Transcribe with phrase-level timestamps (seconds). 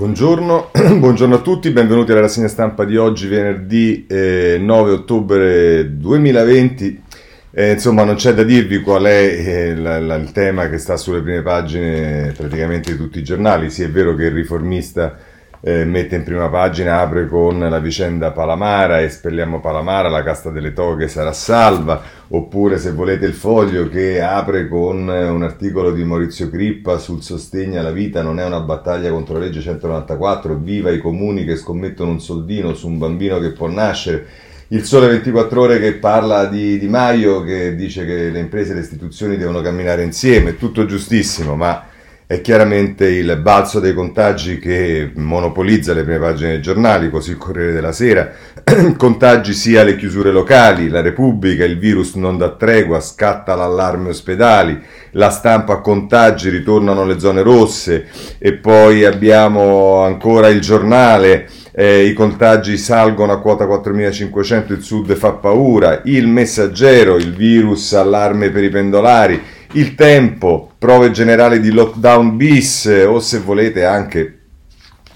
[0.00, 7.02] Buongiorno, buongiorno, a tutti, benvenuti alla rassegna stampa di oggi, venerdì eh, 9 ottobre 2020.
[7.50, 10.96] Eh, insomma, non c'è da dirvi qual è eh, la, la, il tema che sta
[10.96, 13.68] sulle prime pagine praticamente di tutti i giornali.
[13.68, 15.18] Sì, è vero che il riformista
[15.62, 20.72] eh, mette in prima pagina, apre con la vicenda Palamara, espelliamo Palamara, la casta delle
[20.72, 26.48] toghe sarà salva, oppure se volete il foglio che apre con un articolo di Maurizio
[26.48, 30.98] Crippa sul sostegno alla vita, non è una battaglia contro la legge 194, viva i
[30.98, 34.26] comuni che scommettono un soldino su un bambino che può nascere.
[34.72, 38.74] Il Sole 24 Ore che parla di Di Maio, che dice che le imprese e
[38.76, 41.89] le istituzioni devono camminare insieme, tutto giustissimo, ma
[42.30, 47.38] è chiaramente il balzo dei contagi che monopolizza le prime pagine dei giornali, così il
[47.38, 48.30] Corriere della Sera,
[48.96, 54.80] contagi sia le chiusure locali, la Repubblica, il virus non dà tregua, scatta l'allarme ospedali,
[55.14, 58.06] la stampa contagi, ritornano le zone rosse
[58.38, 61.48] e poi abbiamo ancora il giornale.
[61.72, 67.92] Eh, I contagi salgono a quota 4500, il sud fa paura, il messaggero, il virus,
[67.92, 74.38] allarme per i pendolari, il tempo, prove generali di lockdown bis o se volete anche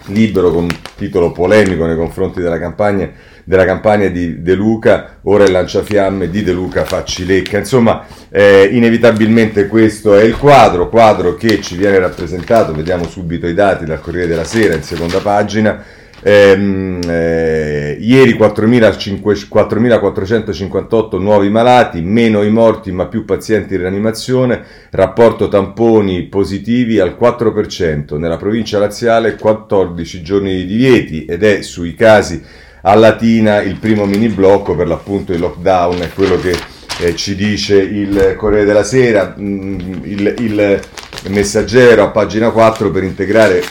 [0.06, 3.10] libero con titolo polemico nei confronti della campagna,
[3.42, 7.58] della campagna di De Luca, ora il lanciafiamme di De Luca facci lecca.
[7.58, 13.54] Insomma, eh, inevitabilmente questo è il quadro, quadro che ci viene rappresentato, vediamo subito i
[13.54, 15.82] dati dal Corriere della Sera in seconda pagina
[16.26, 25.48] Ehm, eh, ieri 4.458 nuovi malati, meno i morti ma più pazienti in rianimazione, rapporto
[25.48, 32.42] tamponi positivi al 4%, nella provincia laziale 14 giorni di divieti ed è sui casi
[32.86, 36.56] a Latina il primo mini blocco per l'appunto il lockdown, è quello che
[37.00, 40.80] eh, ci dice il Corriere della Sera, mm, il, il
[41.28, 43.62] messaggero a pagina 4 per integrare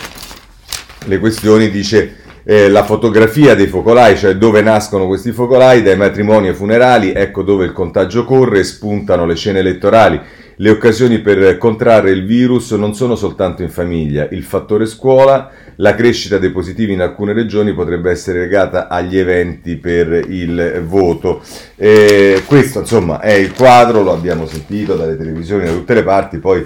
[1.06, 6.50] le questioni dice eh, la fotografia dei focolai, cioè dove nascono questi focolai, dai matrimoni
[6.50, 10.20] ai funerali, ecco dove il contagio corre, spuntano le scene elettorali.
[10.58, 15.96] Le occasioni per contrarre il virus non sono soltanto in famiglia, il fattore scuola, la
[15.96, 21.42] crescita dei positivi in alcune regioni potrebbe essere legata agli eventi per il voto.
[21.76, 26.38] Eh, questo insomma è il quadro, lo abbiamo sentito dalle televisioni da tutte le parti,
[26.38, 26.64] poi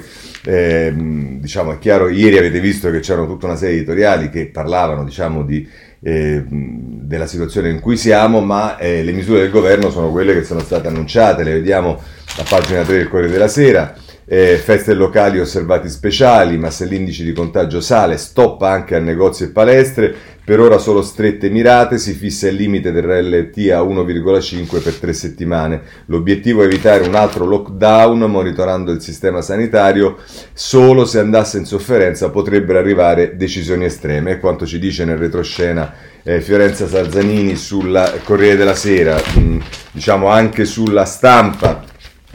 [0.47, 4.45] eh, diciamo, è chiaro, ieri avete visto che c'erano tutta una serie di editoriali che
[4.47, 5.67] parlavano diciamo, di,
[5.99, 10.45] eh, della situazione in cui siamo, ma eh, le misure del governo sono quelle che
[10.45, 12.01] sono state annunciate, le vediamo
[12.37, 13.93] a pagina 3 del Corriere della Sera.
[14.29, 19.43] Eh, feste locali osservati speciali, ma se l'indice di contagio sale, stoppa anche a negozi
[19.43, 20.15] e palestre,
[20.47, 25.11] per ora solo strette mirate, si fissa il limite del RLT a 1,5 per tre
[25.11, 25.81] settimane.
[26.05, 30.15] L'obiettivo è evitare un altro lockdown monitorando il sistema sanitario.
[30.53, 34.31] Solo se andasse in sofferenza potrebbero arrivare decisioni estreme.
[34.31, 35.93] È quanto ci dice nel retroscena
[36.23, 39.59] eh, Fiorenza Sarzanini sulla Corriere della Sera, mh, mm,
[39.91, 41.83] diciamo anche sulla stampa,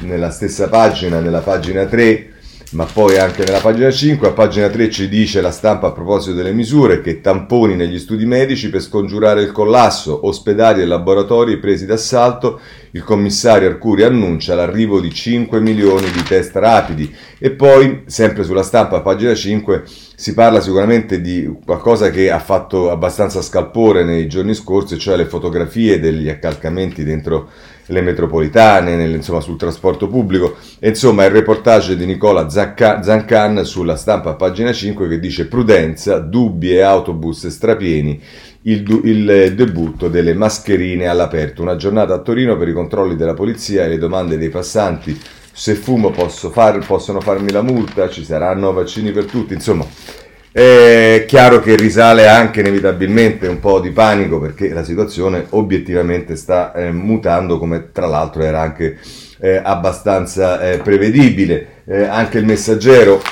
[0.01, 2.32] nella stessa pagina, nella pagina 3
[2.73, 6.35] ma poi anche nella pagina 5, a pagina 3 ci dice la stampa a proposito
[6.35, 11.85] delle misure che tamponi negli studi medici per scongiurare il collasso, ospedali e laboratori presi
[11.85, 12.61] d'assalto,
[12.93, 17.15] il commissario Arcuri annuncia l'arrivo di 5 milioni di test rapidi.
[17.39, 19.83] E poi sempre sulla stampa a pagina 5
[20.15, 25.27] si parla sicuramente di qualcosa che ha fatto abbastanza scalpore nei giorni scorsi, cioè le
[25.27, 27.51] fotografie degli accalcamenti dentro
[27.87, 30.57] le metropolitane, nel, insomma sul trasporto pubblico.
[30.81, 36.73] Insomma, il reportage di Nicola Zancan sulla stampa a pagina 5 che dice prudenza, dubbi
[36.73, 38.21] e autobus strapieni.
[38.65, 41.63] Il, il, debutto delle mascherine all'aperto.
[41.63, 45.19] Una giornata a Torino per i controlli della polizia e le domande dei passanti.
[45.55, 49.53] Se fumo posso far, possono farmi la multa, ci saranno vaccini per tutti.
[49.53, 49.85] Insomma,
[50.53, 56.75] è chiaro che risale anche inevitabilmente un po' di panico perché la situazione obiettivamente sta
[56.75, 58.99] eh, mutando, come tra l'altro era anche
[59.41, 61.81] eh, abbastanza eh, prevedibile.
[61.87, 63.23] Eh, anche il messaggero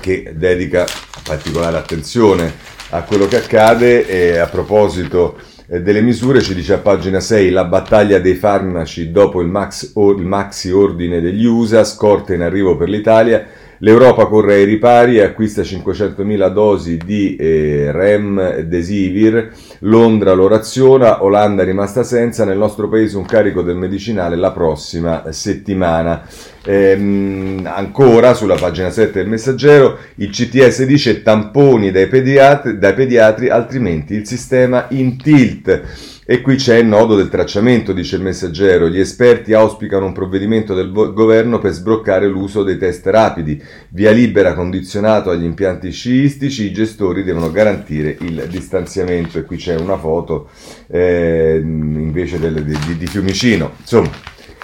[0.00, 0.84] che dedica
[1.22, 2.52] particolare attenzione
[2.90, 7.50] a quello che accade e a proposito eh, delle misure ci dice a pagina 6
[7.50, 12.76] la battaglia dei farmaci dopo il, max, il maxi ordine degli USA, scorte in arrivo
[12.76, 13.46] per l'Italia
[13.78, 21.62] L'Europa corre ai ripari e acquista 500.000 dosi di eh, Remdesivir, Londra lo raziona, Olanda
[21.62, 26.26] è rimasta senza, nel nostro paese un carico del medicinale la prossima settimana.
[26.64, 33.48] Ehm, ancora sulla pagina 7 del messaggero il CTS dice tamponi dai pediatri, dai pediatri
[33.50, 36.15] altrimenti il sistema in tilt.
[36.28, 38.88] E qui c'è il nodo del tracciamento, dice il messaggero.
[38.88, 43.62] Gli esperti auspicano un provvedimento del governo per sbloccare l'uso dei test rapidi.
[43.90, 49.38] Via libera condizionato agli impianti sciistici, i gestori devono garantire il distanziamento.
[49.38, 50.48] E qui c'è una foto
[50.88, 53.74] eh, invece del, di, di Fiumicino.
[53.78, 54.10] Insomma,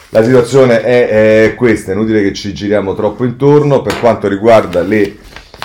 [0.08, 3.82] la situazione è, è questa, è inutile che ci giriamo troppo intorno.
[3.82, 5.14] Per quanto riguarda le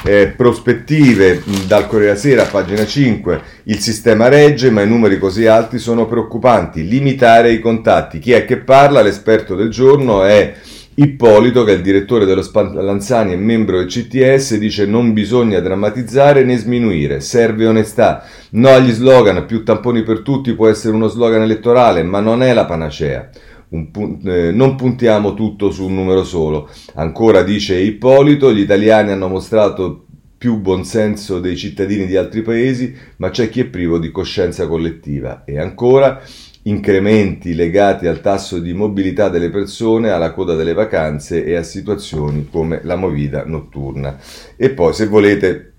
[0.03, 5.79] eh, prospettive dal Corriere Sera, pagina 5, il sistema regge ma i numeri così alti
[5.79, 8.19] sono preoccupanti, limitare i contatti.
[8.19, 9.01] Chi è che parla?
[9.01, 10.53] L'esperto del giorno è
[10.99, 16.43] Ippolito, che è il direttore dello Spallanzani e membro del CTS, dice non bisogna drammatizzare
[16.43, 18.23] né sminuire, serve onestà.
[18.51, 22.51] No agli slogan, più tamponi per tutti può essere uno slogan elettorale, ma non è
[22.51, 23.29] la panacea
[23.69, 26.69] pun- eh, non puntiamo tutto su un numero solo.
[26.95, 30.05] Ancora dice Ippolito, gli italiani hanno mostrato
[30.37, 35.43] più buonsenso dei cittadini di altri paesi, ma c'è chi è privo di coscienza collettiva.
[35.45, 36.21] E ancora
[36.63, 42.47] incrementi legati al tasso di mobilità delle persone, alla coda delle vacanze e a situazioni
[42.51, 44.17] come la movida notturna.
[44.55, 45.71] E poi, se volete,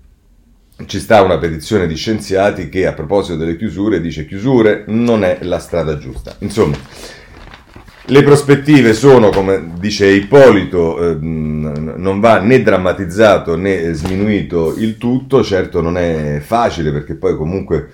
[0.85, 5.39] ci sta una petizione di scienziati che a proposito delle chiusure dice chiusure non è
[5.41, 6.35] la strada giusta.
[6.39, 6.77] Insomma,
[8.09, 15.43] le prospettive sono, come dice Ippolito, ehm, non va né drammatizzato né sminuito il tutto,
[15.43, 17.89] certo non è facile perché poi comunque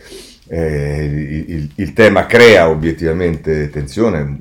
[0.47, 4.39] eh, il, il, tema crea obiettivamente tensione,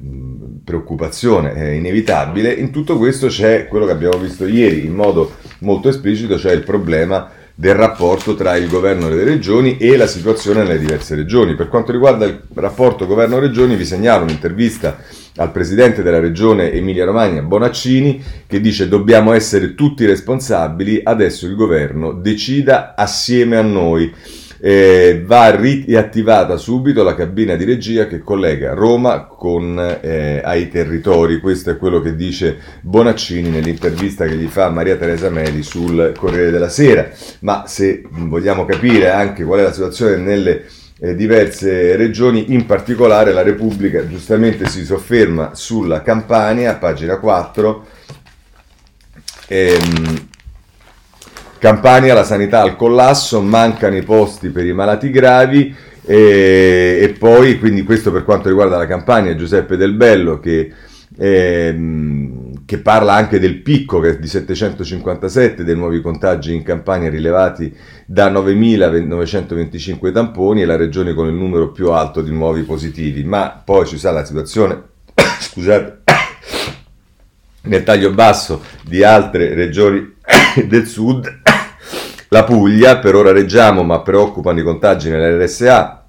[0.65, 2.53] preoccupazione, è inevitabile.
[2.53, 6.63] In tutto questo c'è quello che abbiamo visto ieri in modo molto esplicito, cioè il
[6.63, 11.55] problema del rapporto tra il governo delle regioni e la situazione nelle diverse regioni.
[11.55, 14.99] Per quanto riguarda il rapporto governo-regioni vi segnalo un'intervista
[15.37, 22.13] al presidente della regione Emilia-Romagna Bonaccini che dice dobbiamo essere tutti responsabili, adesso il governo
[22.13, 24.13] decida assieme a noi.
[24.67, 31.39] Eh, va riattivata subito la cabina di regia che collega Roma con, eh, ai territori.
[31.39, 36.51] Questo è quello che dice Bonaccini nell'intervista che gli fa Maria Teresa Meli sul Corriere
[36.51, 37.11] della Sera.
[37.41, 40.65] Ma se vogliamo capire anche qual è la situazione nelle
[40.99, 47.87] eh, diverse regioni, in particolare la Repubblica giustamente si sofferma sulla Campania, pagina 4.
[49.49, 50.29] Ehm,
[51.65, 55.75] Campania, la sanità al collasso, mancano i posti per i malati gravi
[56.05, 60.71] e, e poi, quindi questo per quanto riguarda la Campania, Giuseppe Del Bello che
[61.17, 67.09] ehm, che parla anche del picco che è di 757 dei nuovi contagi in Campania
[67.09, 67.75] rilevati
[68.05, 73.63] da 9.925 tamponi e la regione con il numero più alto di nuovi positivi, ma
[73.65, 74.83] poi ci sarà la situazione,
[75.41, 76.03] scusate,
[77.65, 80.15] nel taglio basso di altre regioni
[80.67, 81.41] del sud,
[82.29, 86.05] la Puglia, per ora reggiamo ma preoccupano i contagi nell'RSA,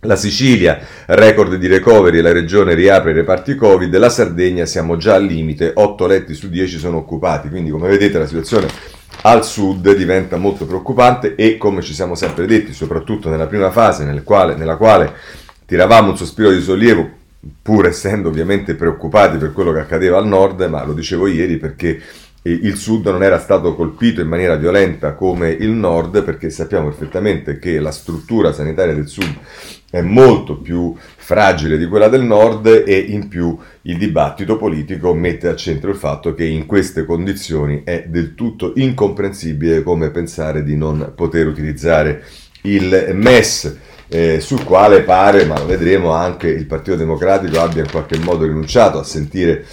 [0.00, 5.14] la Sicilia, record di recovery, la regione riapre i reparti Covid, la Sardegna siamo già
[5.14, 8.68] al limite, 8 letti su 10 sono occupati, quindi come vedete la situazione
[9.22, 14.04] al sud diventa molto preoccupante e come ci siamo sempre detti, soprattutto nella prima fase
[14.04, 15.12] nel quale, nella quale
[15.64, 17.10] tiravamo un sospiro di sollievo,
[17.62, 22.00] pur essendo ovviamente preoccupati per quello che accadeva al nord, ma lo dicevo ieri perché
[22.46, 27.58] il sud non era stato colpito in maniera violenta come il nord perché sappiamo perfettamente
[27.58, 29.34] che la struttura sanitaria del sud
[29.88, 35.48] è molto più fragile di quella del nord e in più il dibattito politico mette
[35.48, 40.76] al centro il fatto che in queste condizioni è del tutto incomprensibile come pensare di
[40.76, 42.24] non poter utilizzare
[42.62, 43.78] il MES.
[44.08, 48.44] Eh, sul quale pare, ma lo vedremo, anche il Partito Democratico abbia in qualche modo
[48.44, 49.64] rinunciato a sentire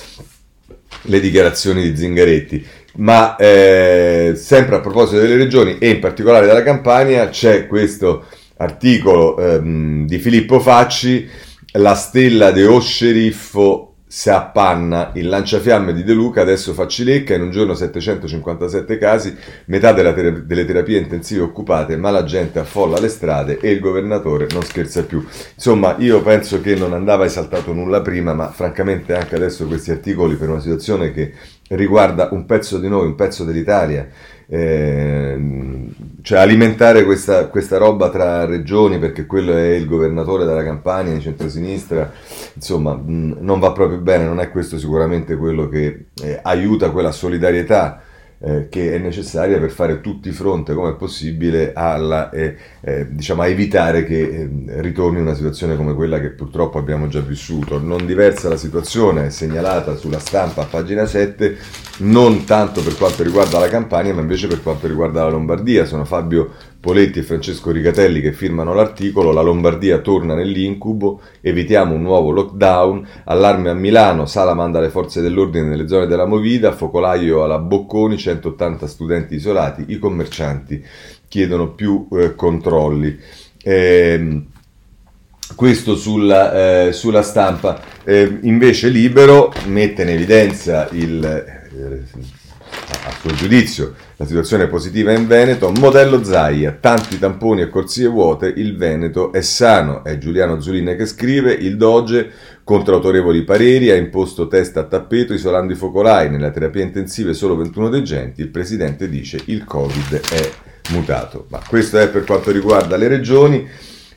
[1.04, 2.66] le dichiarazioni di Zingaretti.
[2.94, 8.26] Ma eh, sempre a proposito delle regioni e in particolare della Campania c'è questo
[8.58, 11.28] articolo ehm, di Filippo Facci,
[11.74, 17.34] La stella de O sceriffo si appanna il lanciafiamme di De Luca, adesso fa cilecca,
[17.34, 19.34] in un giorno 757 casi,
[19.68, 24.48] metà ter- delle terapie intensive occupate, ma la gente affolla le strade e il governatore
[24.52, 25.26] non scherza più.
[25.56, 30.36] Insomma, io penso che non andava esaltato nulla prima, ma francamente anche adesso questi articoli
[30.36, 31.32] per una situazione che
[31.70, 34.10] riguarda un pezzo di noi, un pezzo dell'Italia,
[34.54, 35.40] eh,
[36.22, 41.22] cioè alimentare questa, questa, roba tra regioni perché quello è il governatore della Campania di
[41.22, 42.12] centrosinistra,
[42.54, 47.14] insomma mh, non va proprio bene, non è questo sicuramente quello che eh, aiuta quella
[47.14, 48.02] solidarietà
[48.44, 53.48] eh, che è necessaria per fare tutti fronte come possibile alla, eh, eh, diciamo, a
[53.48, 57.80] evitare che eh, ritorni una situazione come quella che purtroppo abbiamo già vissuto.
[57.80, 61.56] Non diversa la situazione segnalata sulla stampa a pagina 7,
[61.98, 65.86] non tanto per quanto riguarda la Campania, ma invece per quanto riguarda la Lombardia.
[65.86, 72.02] Sono Fabio Poletti e Francesco Rigatelli che firmano l'articolo, la Lombardia torna nell'incubo, evitiamo un
[72.02, 77.44] nuovo lockdown, allarme a Milano, Sala manda le forze dell'ordine nelle zone della Movida, focolaio
[77.44, 80.84] alla Bocconi, 180 studenti isolati, i commercianti
[81.28, 83.16] chiedono più eh, controlli.
[83.62, 84.42] Eh,
[85.56, 87.80] questo sulla, eh, sulla stampa.
[88.04, 92.41] Eh, invece Libero mette in evidenza il, eh,
[93.06, 93.94] a suo giudizio.
[94.18, 99.32] La situazione è positiva in Veneto, modello Zaia, tanti tamponi e corsie vuote, il Veneto
[99.32, 102.30] è sano, è Giuliano Zuline che scrive, il Doge
[102.64, 107.56] contro autorevoli pareri ha imposto test a tappeto isolando i focolai, nella terapia intensiva solo
[107.56, 110.52] 21 degenti, il Presidente dice il Covid è
[110.92, 111.46] mutato.
[111.50, 113.68] Ma questo è per quanto riguarda le regioni.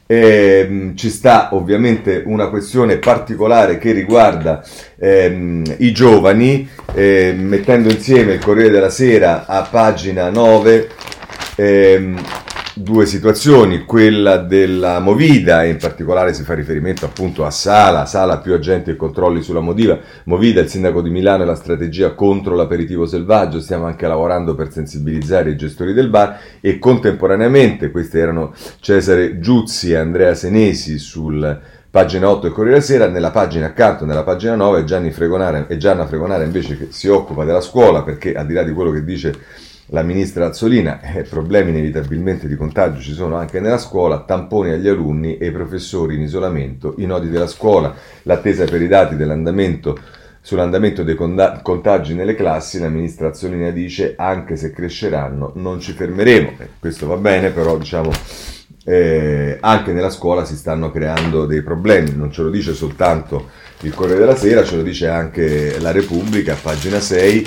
[0.06, 4.62] Eh, ci sta ovviamente una questione particolare che riguarda
[4.98, 10.88] ehm, i giovani, eh, mettendo insieme il Corriere della Sera a pagina 9.
[12.76, 18.38] Due situazioni, quella della Movida, e in particolare si fa riferimento appunto a Sala, Sala
[18.38, 22.56] più agenti e controlli sulla Movida, Movida, il sindaco di Milano e la strategia contro
[22.56, 28.52] l'aperitivo selvaggio, stiamo anche lavorando per sensibilizzare i gestori del bar e contemporaneamente, questi erano
[28.80, 34.24] Cesare Giuzzi e Andrea Senesi sul pagina 8 del Corriere Sera, nella pagina accanto, nella
[34.24, 38.46] pagina 9, Gianni Fregonare, e Gianna Fregonare invece che si occupa della scuola, perché al
[38.46, 39.32] di là di quello che dice
[39.88, 44.88] la ministra Azzolina, eh, problemi inevitabilmente di contagio ci sono anche nella scuola, tamponi agli
[44.88, 49.98] alunni e i professori in isolamento, i nodi della scuola, l'attesa per i dati dell'andamento
[50.40, 56.52] sull'andamento dei contagi nelle classi, la ministra Azzolina dice anche se cresceranno non ci fermeremo.
[56.58, 58.10] Eh, questo va bene, però diciamo
[58.84, 63.48] eh, anche nella scuola si stanno creando dei problemi, non ce lo dice soltanto
[63.80, 67.46] il Corriere della Sera, ce lo dice anche la Repubblica, pagina 6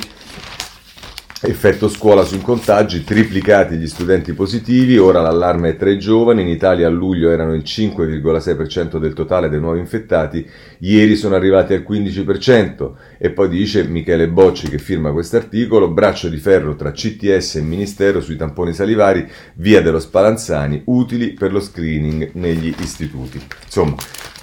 [1.40, 6.48] Effetto scuola sui contagi, triplicati gli studenti positivi, ora l'allarme è tra i giovani, in
[6.48, 10.44] Italia a luglio erano il 5,6% del totale dei nuovi infettati,
[10.80, 16.28] ieri sono arrivati al 15% e poi dice Michele Bocci che firma questo articolo, braccio
[16.28, 21.60] di ferro tra CTS e Ministero sui tamponi salivari, via dello Spallanzani, utili per lo
[21.60, 23.40] screening negli istituti.
[23.64, 23.96] Insomma,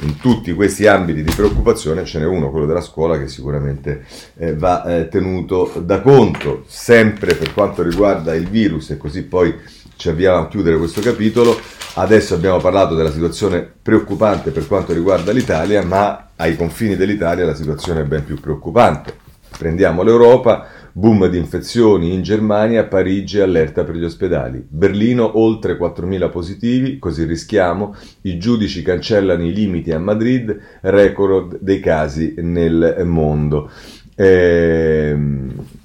[0.02, 4.04] in tutti questi ambiti di preoccupazione ce n'è uno, quello della scuola, che sicuramente
[4.36, 9.54] eh, va eh, tenuto da conto, sempre per quanto riguarda il virus, e così poi
[9.96, 11.58] ci avviamo a chiudere questo capitolo.
[11.94, 17.54] Adesso abbiamo parlato della situazione preoccupante per quanto riguarda l'Italia, ma ai confini dell'Italia la
[17.54, 19.14] situazione è ben più preoccupante.
[19.56, 24.62] Prendiamo l'Europa, Boom di infezioni in Germania, Parigi allerta per gli ospedali.
[24.68, 27.96] Berlino oltre 4.000 positivi, così rischiamo.
[28.22, 33.70] I giudici cancellano i limiti a Madrid, record dei casi nel mondo.
[34.16, 35.82] Ehm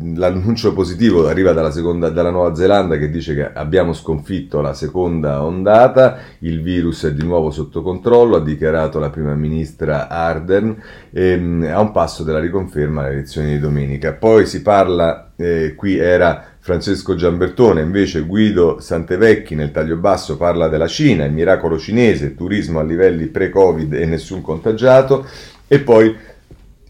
[0.00, 5.42] l'annuncio positivo arriva dalla, seconda, dalla, Nuova Zelanda che dice che abbiamo sconfitto la seconda
[5.42, 10.80] ondata, il virus è di nuovo sotto controllo, ha dichiarato la prima ministra Ardern,
[11.10, 14.12] ehm, a un passo della riconferma alle elezioni di domenica.
[14.12, 20.68] Poi si parla, eh, qui era Francesco Giambertone, invece Guido Santevecchi nel taglio basso parla
[20.68, 25.26] della Cina, il miracolo cinese, turismo a livelli pre-Covid e nessun contagiato,
[25.66, 26.14] e poi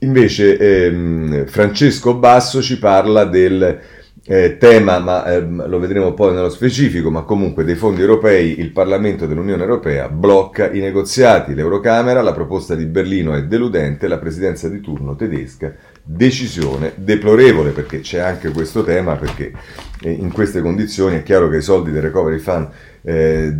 [0.02, 3.80] Invece ehm, Francesco Basso ci parla del
[4.24, 8.72] eh, tema, ma ehm, lo vedremo poi nello specifico, ma comunque dei fondi europei, il
[8.72, 14.68] Parlamento dell'Unione Europea blocca i negoziati, l'Eurocamera, la proposta di Berlino è deludente, la presidenza
[14.68, 19.52] di turno tedesca, decisione deplorevole, perché c'è anche questo tema, perché
[20.02, 22.68] eh, in queste condizioni è chiaro che i soldi del Recovery Fund
[23.02, 23.52] eh,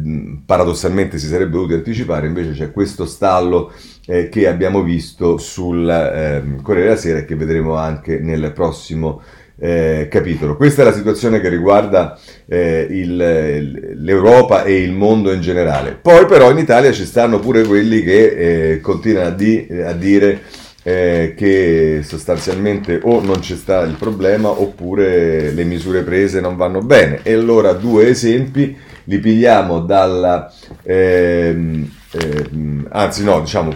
[0.44, 3.72] paradossalmente si sarebbe dovuti anticipare, invece c'è questo stallo
[4.06, 9.22] eh, che abbiamo visto sul eh, Corriere della Sera e che vedremo anche nel prossimo
[9.58, 10.56] eh, capitolo.
[10.56, 15.98] Questa è la situazione che riguarda eh, il, l'Europa e il mondo in generale.
[16.00, 20.40] Poi però in Italia ci stanno pure quelli che eh, continuano a, di, a dire
[20.82, 26.80] eh, che sostanzialmente o non c'è sta il problema oppure le misure prese non vanno
[26.80, 27.20] bene.
[27.22, 30.52] E allora due esempi li pigliamo dalla...
[30.82, 32.48] Ehm, eh,
[32.90, 33.72] anzi no, diciamo,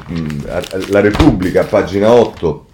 [0.89, 2.67] la Repubblica, pagina 8,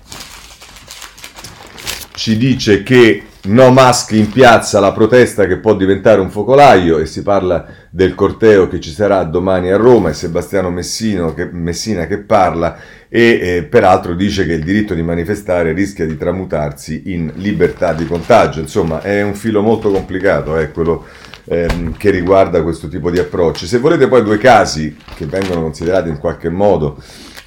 [2.15, 7.07] ci dice che No mask in piazza, la protesta che può diventare un focolaio e
[7.07, 12.07] si parla del corteo che ci sarà domani a Roma e Sebastiano Messino, che, Messina
[12.07, 17.33] che parla e eh, peraltro dice che il diritto di manifestare rischia di tramutarsi in
[17.35, 18.61] libertà di contagio.
[18.61, 21.05] Insomma, è un filo molto complicato, eh, quello
[21.47, 23.67] ehm, che riguarda questo tipo di approcci.
[23.67, 26.97] Se volete poi due casi che vengono considerati in qualche modo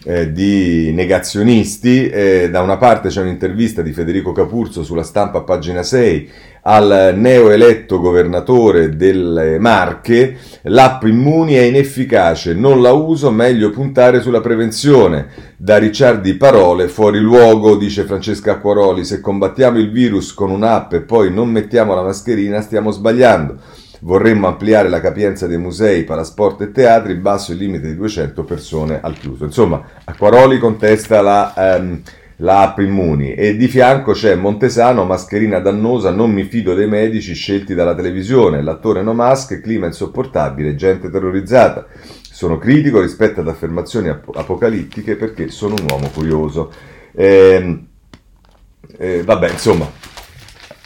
[0.06, 2.08] eh, di negazionisti.
[2.10, 6.30] Eh, da una parte c'è un'intervista di Federico Capurzo sulla stampa a pagina 6
[6.68, 14.42] al neoeletto governatore delle Marche, l'app Immuni è inefficace, non la uso, meglio puntare sulla
[14.42, 15.28] prevenzione.
[15.58, 21.02] Da Ricciardi parole, fuori luogo, dice Francesca Acquaroli, se combattiamo il virus con un'app e
[21.02, 23.58] poi non mettiamo la mascherina stiamo sbagliando.
[24.06, 29.00] Vorremmo ampliare la capienza dei musei, palasport e teatri, basso il limite di 200 persone
[29.02, 29.46] al chiuso.
[29.46, 32.02] Insomma, Acquaroli contesta la, um,
[32.38, 37.34] la app Immuni e di fianco c'è Montesano, mascherina dannosa, non mi fido dei medici
[37.34, 41.88] scelti dalla televisione, l'attore no mask, clima insopportabile, gente terrorizzata.
[42.32, 46.72] Sono critico rispetto ad affermazioni ap- apocalittiche perché sono un uomo curioso.
[47.12, 47.80] Eh,
[49.00, 49.90] eh, vabbè, insomma,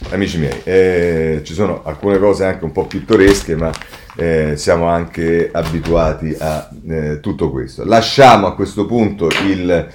[0.10, 3.72] amici miei, eh, ci sono alcune cose anche un po' pittoresche, ma
[4.16, 7.86] eh, siamo anche abituati a eh, tutto questo.
[7.86, 9.88] Lasciamo a questo punto il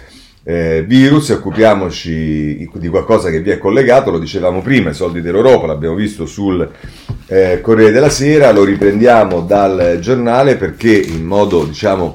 [0.44, 5.20] eh, virus e occupiamoci di qualcosa che vi è collegato, lo dicevamo prima, i soldi
[5.20, 6.70] dell'Europa, l'abbiamo visto sul
[7.26, 12.14] eh, Corriere della Sera, lo riprendiamo dal giornale perché in modo, diciamo,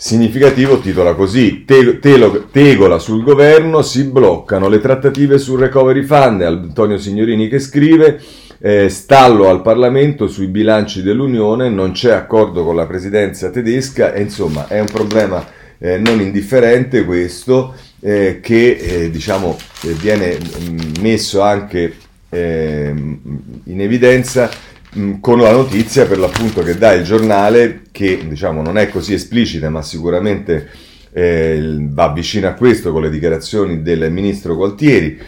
[0.00, 6.40] significativo titola così, te, te, tegola sul governo, si bloccano le trattative sul recovery fund,
[6.40, 8.20] Antonio Signorini che scrive,
[8.60, 14.22] eh, stallo al Parlamento sui bilanci dell'Unione, non c'è accordo con la presidenza tedesca e
[14.22, 15.44] insomma è un problema
[15.78, 21.96] eh, non indifferente questo eh, che eh, diciamo eh, viene mm, messo anche
[22.28, 23.20] ehm,
[23.64, 24.48] in evidenza
[25.20, 29.68] con la notizia per l'appunto che dà il giornale che diciamo non è così esplicita
[29.68, 30.68] ma sicuramente
[31.12, 35.18] eh, va vicino a questo con le dichiarazioni del ministro Gualtieri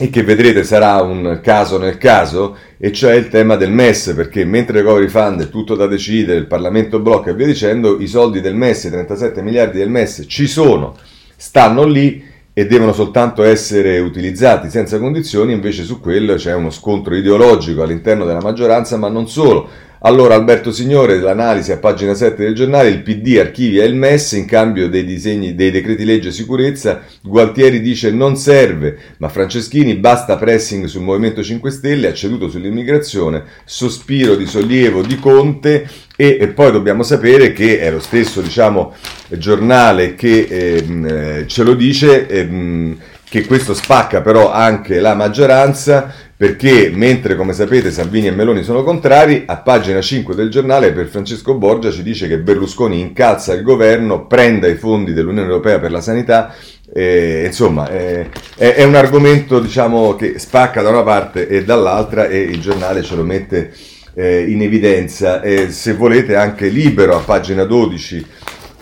[0.00, 4.44] e che vedrete sarà un caso nel caso, e cioè il tema del MES, perché
[4.44, 8.06] mentre il recovery fund è tutto da decidere, il Parlamento blocca e via dicendo, i
[8.06, 10.96] soldi del MES, i 37 miliardi del MES ci sono,
[11.34, 12.24] stanno lì
[12.58, 18.24] e devono soltanto essere utilizzati senza condizioni, invece su quello c'è uno scontro ideologico all'interno
[18.24, 19.68] della maggioranza, ma non solo.
[20.02, 24.44] Allora Alberto Signore, l'analisi a pagina 7 del giornale, il PD archivia il MES in
[24.44, 30.84] cambio dei disegni dei decreti legge sicurezza, Gualtieri dice non serve, ma Franceschini basta pressing
[30.84, 36.70] sul Movimento 5 Stelle, ha ceduto sull'immigrazione, sospiro di sollievo di Conte e, e poi
[36.70, 38.94] dobbiamo sapere che è lo stesso diciamo,
[39.30, 42.96] giornale che ehm, ce lo dice, ehm,
[43.28, 48.84] che questo spacca però anche la maggioranza perché mentre come sapete Salvini e Meloni sono
[48.84, 53.62] contrari, a pagina 5 del giornale per Francesco Borgia ci dice che Berlusconi incalza il
[53.62, 56.54] governo, prenda i fondi dell'Unione Europea per la sanità,
[56.94, 62.38] eh, insomma eh, è, un argomento diciamo, che spacca da una parte e dall'altra e
[62.38, 63.72] il giornale ce lo mette
[64.14, 65.42] eh, in evidenza.
[65.70, 68.26] se volete anche libero a pagina 12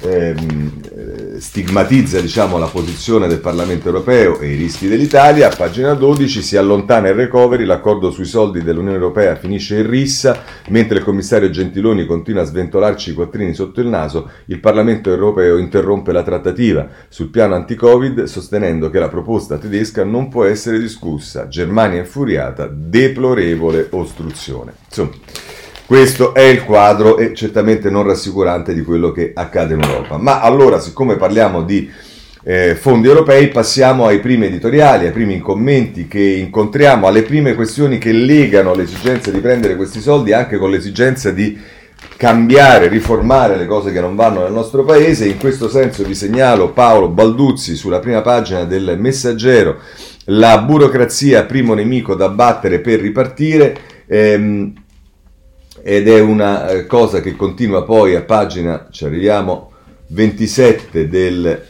[0.03, 0.96] ehm, eh,
[1.39, 5.49] stigmatizza diciamo, la posizione del Parlamento europeo e i rischi dell'Italia.
[5.51, 10.43] A pagina 12 si allontana il recovery, l'accordo sui soldi dell'Unione Europea finisce in rissa,
[10.69, 15.59] mentre il commissario Gentiloni continua a sventolarci i quattrini sotto il naso, il Parlamento europeo
[15.59, 21.49] interrompe la trattativa sul piano anti-Covid sostenendo che la proposta tedesca non può essere discussa.
[21.49, 24.73] Germania infuriata, deplorevole ostruzione.
[24.87, 25.11] Insomma,
[25.87, 30.19] questo è il quadro e certamente non rassicurante di quello che accade in Europa.
[30.19, 31.89] Ma allora, siccome parliamo di
[32.43, 37.99] eh, fondi europei, passiamo ai primi editoriali, ai primi commenti che incontriamo, alle prime questioni
[37.99, 41.57] che legano l'esigenza di prendere questi soldi anche con l'esigenza di
[42.17, 45.27] cambiare, riformare le cose che non vanno nel nostro paese.
[45.27, 49.79] In questo senso vi segnalo Paolo Balduzzi sulla prima pagina del Messaggero,
[50.25, 53.77] la burocrazia primo nemico da battere per ripartire.
[54.09, 54.73] Ehm,
[55.89, 59.71] ed è una eh, cosa che continua poi a pagina, ci arriviamo,
[60.09, 61.65] 27 del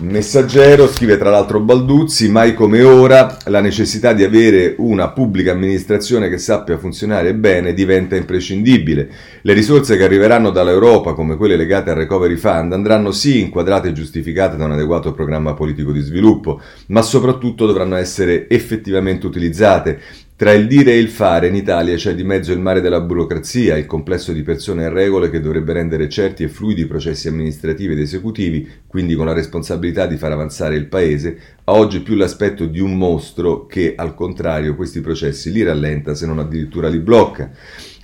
[0.00, 6.30] Messaggero, scrive tra l'altro Balduzzi, mai come ora la necessità di avere una pubblica amministrazione
[6.30, 9.10] che sappia funzionare bene diventa imprescindibile.
[9.42, 13.92] Le risorse che arriveranno dall'Europa, come quelle legate al Recovery Fund, andranno sì inquadrate e
[13.92, 20.00] giustificate da un adeguato programma politico di sviluppo, ma soprattutto dovranno essere effettivamente utilizzate
[20.40, 23.76] Tra il dire e il fare in Italia c'è di mezzo il mare della burocrazia,
[23.76, 27.92] il complesso di persone e regole che dovrebbe rendere certi e fluidi i processi amministrativi
[27.92, 32.64] ed esecutivi, quindi con la responsabilità di far avanzare il Paese, ha oggi più l'aspetto
[32.64, 37.50] di un mostro che, al contrario, questi processi li rallenta se non addirittura li blocca.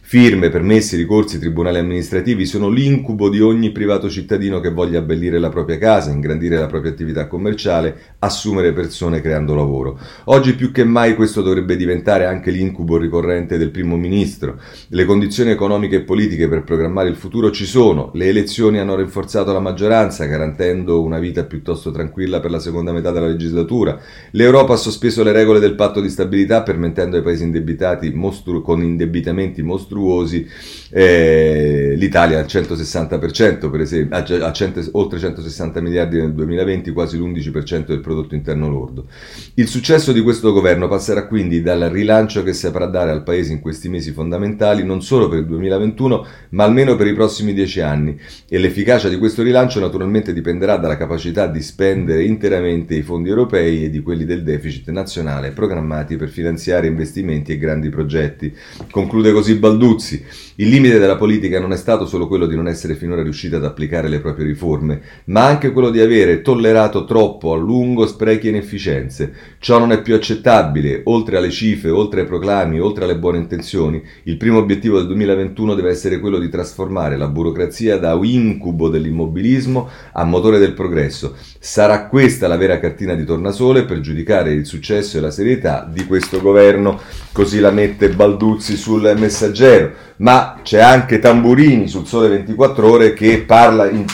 [0.09, 5.49] Firme, permessi, ricorsi, tribunali amministrativi sono l'incubo di ogni privato cittadino che voglia abbellire la
[5.49, 9.99] propria casa, ingrandire la propria attività commerciale, assumere persone creando lavoro.
[10.27, 14.61] Oggi più che mai questo dovrebbe diventare anche l'incubo ricorrente del primo ministro.
[14.91, 19.53] Le condizioni economiche e politiche per programmare il futuro ci sono, le elezioni hanno rinforzato
[19.53, 23.99] la maggioranza, garantendo una vita piuttosto tranquilla per la seconda metà della legislatura.
[24.31, 28.81] L'Europa ha sospeso le regole del patto di stabilità permettendo ai paesi indebitati mostru- con
[28.81, 30.47] indebitamenti mostruosi mostruosi,
[30.91, 37.19] eh, l'Italia al 160%, per esempio, a, a 100, oltre 160 miliardi nel 2020, quasi
[37.19, 39.07] l'11% del prodotto interno lordo.
[39.55, 43.61] Il successo di questo governo passerà quindi dal rilancio che saprà dare al Paese in
[43.61, 48.19] questi mesi fondamentali, non solo per il 2021, ma almeno per i prossimi dieci anni.
[48.49, 53.85] E l'efficacia di questo rilancio naturalmente dipenderà dalla capacità di spendere interamente i fondi europei
[53.85, 58.55] e di quelli del deficit nazionale programmati per finanziare investimenti e grandi progetti.
[58.91, 60.23] Conclude così Balduzzi Duzzi
[60.59, 63.65] Il limite della politica non è stato solo quello di non essere finora riuscita ad
[63.65, 68.51] applicare le proprie riforme, ma anche quello di avere tollerato troppo a lungo sprechi e
[68.51, 69.33] inefficienze.
[69.59, 71.03] Ciò non è più accettabile.
[71.05, 75.75] Oltre alle cifre, oltre ai proclami, oltre alle buone intenzioni, il primo obiettivo del 2021
[75.75, 81.37] deve essere quello di trasformare la burocrazia da incubo dell'immobilismo a motore del progresso.
[81.59, 86.07] Sarà questa la vera cartina di tornasole per giudicare il successo e la serietà di
[86.07, 86.99] questo governo.
[87.33, 89.93] Così la mette Balduzzi sul messaggero vero,
[90.63, 94.05] c'è anche Tamburini sul Sole 24 Ore che parla in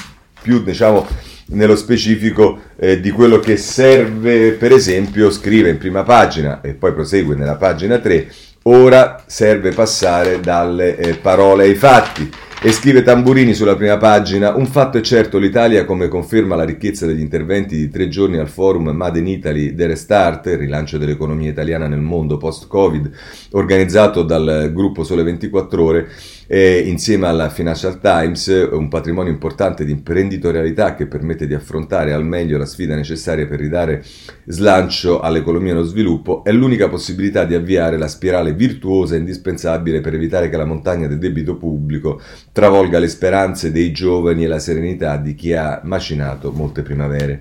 [0.41, 1.07] più, diciamo,
[1.47, 6.93] nello specifico eh, di quello che serve, per esempio, scrive in prima pagina e poi
[6.93, 8.29] prosegue nella pagina 3,
[8.65, 12.31] ora serve passare dalle eh, parole ai fatti.
[12.65, 17.07] E scrive Tamburini sulla prima pagina, un fatto è certo, l'Italia, come conferma la ricchezza
[17.07, 21.51] degli interventi di tre giorni al forum Made in Italy The Restart, il rilancio dell'economia
[21.51, 23.11] italiana nel mondo post-Covid,
[23.51, 26.09] organizzato dal gruppo Sole 24 Ore,
[26.47, 32.25] e insieme alla Financial Times, un patrimonio importante di imprenditorialità che permette di affrontare al
[32.25, 34.05] meglio la sfida necessaria per ridare
[34.47, 40.15] slancio all'economia e allo sviluppo, è l'unica possibilità di avviare la spirale virtuosa indispensabile per
[40.15, 42.21] evitare che la montagna del debito pubblico
[42.53, 47.41] travolga le speranze dei giovani e la serenità di chi ha macinato molte primavere.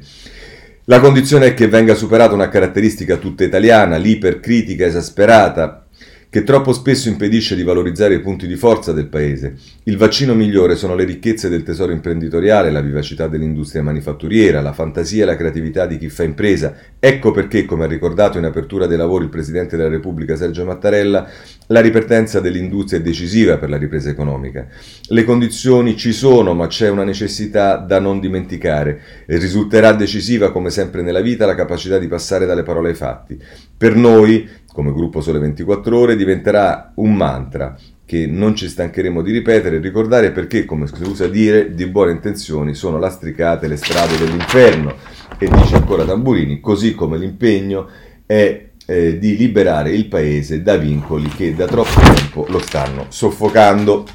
[0.86, 5.86] La condizione è che venga superata una caratteristica tutta italiana, l'ipercritica esasperata,
[6.32, 9.56] che troppo spesso impedisce di valorizzare i punti di forza del paese.
[9.84, 15.24] Il vaccino migliore sono le ricchezze del tesoro imprenditoriale, la vivacità dell'industria manifatturiera, la fantasia
[15.24, 16.74] e la creatività di chi fa impresa.
[16.98, 21.30] Ecco perché, come ha ricordato in apertura dei lavori il Presidente della Repubblica Sergio Mattarella,
[21.67, 24.67] la ripartenza dell'industria è decisiva per la ripresa economica.
[25.10, 29.02] Le condizioni ci sono, ma c'è una necessità da non dimenticare.
[29.26, 33.38] Risulterà decisiva, come sempre nella vita, la capacità di passare dalle parole ai fatti.
[33.78, 39.32] Per noi, come gruppo Sole 24 Ore, diventerà un mantra che non ci stancheremo di
[39.32, 44.18] ripetere e ricordare perché, come si usa dire, di buone intenzioni sono lastricate le strade
[44.18, 44.96] dell'inferno.
[45.38, 47.88] E dice ancora Tamburini, così come l'impegno
[48.26, 54.06] è eh, di liberare il paese da vincoli che da troppo tempo lo stanno soffocando.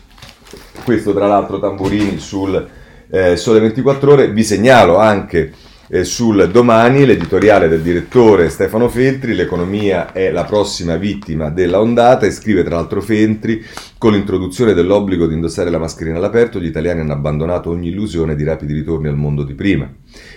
[0.84, 2.68] Questo tra l'altro Tamburini sul
[3.08, 4.30] eh, Sole 24 Ore.
[4.30, 5.52] Vi segnalo anche
[5.88, 12.26] eh, sul domani, l'editoriale del direttore Stefano Feltri, l'economia è la prossima vittima della ondata
[12.26, 13.64] e scrive tra l'altro Feltri,
[13.98, 18.44] con l'introduzione dell'obbligo di indossare la mascherina all'aperto gli italiani hanno abbandonato ogni illusione di
[18.44, 19.88] rapidi ritorni al mondo di prima.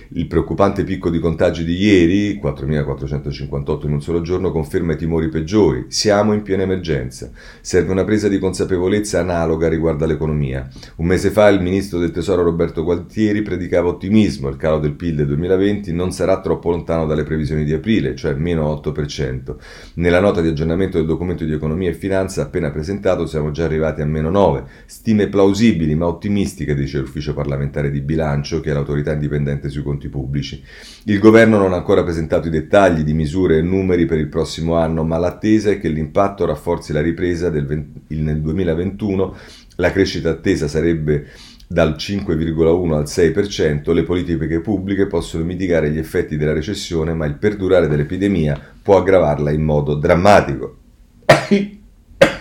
[0.09, 5.29] Il preoccupante picco di contagi di ieri, 4.458 in un solo giorno, conferma i timori
[5.29, 5.85] peggiori.
[5.87, 7.29] Siamo in piena emergenza.
[7.61, 10.67] Serve una presa di consapevolezza analoga riguardo all'economia.
[10.97, 14.49] Un mese fa il ministro del Tesoro Roberto Gualtieri predicava ottimismo.
[14.49, 18.33] Il calo del PIL del 2020 non sarà troppo lontano dalle previsioni di aprile, cioè
[18.33, 19.55] meno 8%.
[19.95, 24.01] Nella nota di aggiornamento del documento di economia e finanza appena presentato siamo già arrivati
[24.01, 24.63] a meno 9.
[24.85, 30.09] Stime plausibili ma ottimistiche, dice l'ufficio parlamentare di bilancio, che è l'autorità indipendente sui conti
[30.09, 30.63] pubblici.
[31.05, 34.75] Il governo non ha ancora presentato i dettagli di misure e numeri per il prossimo
[34.75, 39.35] anno, ma l'attesa è che l'impatto rafforzi la ripresa del 20, nel 2021.
[39.75, 41.27] La crescita attesa sarebbe
[41.71, 47.35] dal 5,1 al 6%, le politiche pubbliche possono mitigare gli effetti della recessione, ma il
[47.35, 50.77] perdurare dell'epidemia può aggravarla in modo drammatico.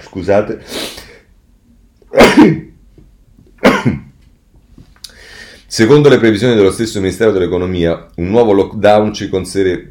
[0.01, 0.61] Scusate.
[5.79, 9.31] Secondo le previsioni dello stesso Ministero dell'Economia, un nuovo lockdown ci,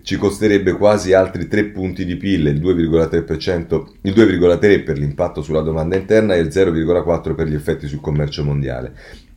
[0.03, 5.61] ci costerebbe quasi altri 3 punti di PIL, il 2,3%, il 2,3% per l'impatto sulla
[5.61, 8.91] domanda interna e il 0,4% per gli effetti sul commercio mondiale.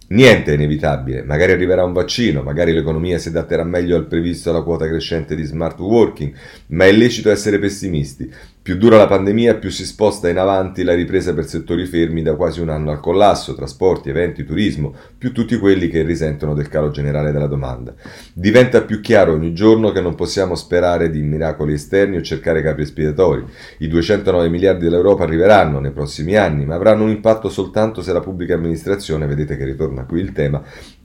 [0.09, 4.63] Niente è inevitabile, magari arriverà un vaccino, magari l'economia si adatterà meglio al previsto alla
[4.63, 6.33] quota crescente di smart working,
[6.71, 8.29] ma è lecito essere pessimisti.
[8.70, 12.37] Più dura la pandemia, più si sposta in avanti la ripresa per settori fermi da
[12.37, 16.92] quasi un anno al collasso, trasporti, eventi, turismo, più tutti quelli che risentono del calo
[16.92, 17.92] generale della domanda.
[18.33, 22.83] Diventa più chiaro ogni giorno che non possiamo sperare di miracoli esterni o cercare capi
[22.83, 23.44] espiatori.
[23.78, 28.20] I 209 miliardi dell'Europa arriveranno nei prossimi anni, ma avranno un impatto soltanto se la
[28.20, 30.62] pubblica amministrazione, vedete che ritorna qui il tema,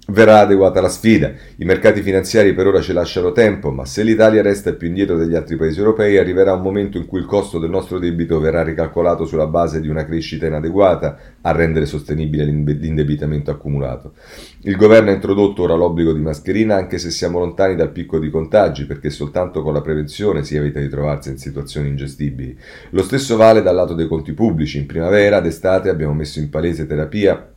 [0.08, 1.34] Verrà adeguata la sfida.
[1.56, 5.34] I mercati finanziari per ora ci lasciano tempo, ma se l'Italia resta più indietro degli
[5.34, 9.26] altri paesi europei, arriverà un momento in cui il costo del nostro debito verrà ricalcolato
[9.26, 14.14] sulla base di una crescita inadeguata a rendere sostenibile l'indebitamento accumulato.
[14.62, 18.30] Il governo ha introdotto ora l'obbligo di mascherina anche se siamo lontani dal picco di
[18.30, 22.56] contagi, perché soltanto con la prevenzione si evita di trovarsi in situazioni ingestibili.
[22.92, 24.78] Lo stesso vale dal lato dei conti pubblici.
[24.78, 27.50] In primavera, d'estate abbiamo messo in palese terapia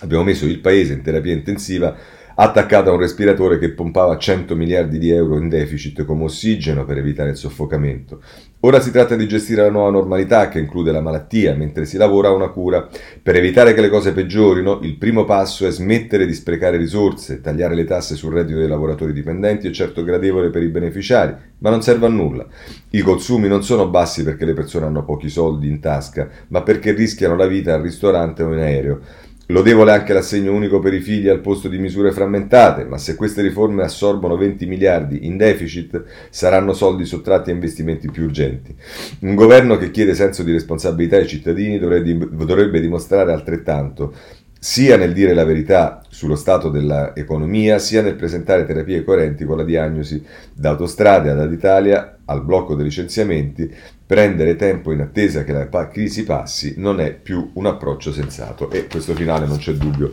[0.00, 1.96] Abbiamo messo il paese in terapia intensiva
[2.38, 6.98] attaccato a un respiratore che pompava 100 miliardi di euro in deficit come ossigeno per
[6.98, 8.20] evitare il soffocamento.
[8.60, 12.28] Ora si tratta di gestire la nuova normalità che include la malattia mentre si lavora
[12.28, 12.86] a una cura.
[13.22, 17.74] Per evitare che le cose peggiorino, il primo passo è smettere di sprecare risorse, tagliare
[17.74, 21.80] le tasse sul reddito dei lavoratori dipendenti è certo gradevole per i beneficiari, ma non
[21.80, 22.46] serve a nulla.
[22.90, 26.92] I consumi non sono bassi perché le persone hanno pochi soldi in tasca, ma perché
[26.92, 29.00] rischiano la vita al ristorante o in aereo.
[29.48, 33.42] Lodevole anche l'assegno unico per i figli al posto di misure frammentate, ma se queste
[33.42, 38.74] riforme assorbono 20 miliardi in deficit, saranno soldi sottratti a investimenti più urgenti.
[39.20, 44.14] Un governo che chiede senso di responsabilità ai cittadini dovrebbe dimostrare altrettanto
[44.58, 49.62] sia nel dire la verità sullo stato dell'economia, sia nel presentare terapie coerenti con la
[49.62, 50.20] diagnosi
[50.52, 53.72] da autostrade ad Italia al blocco dei licenziamenti,
[54.06, 58.86] prendere tempo in attesa che la crisi passi non è più un approccio sensato e
[58.86, 60.12] questo finale non c'è dubbio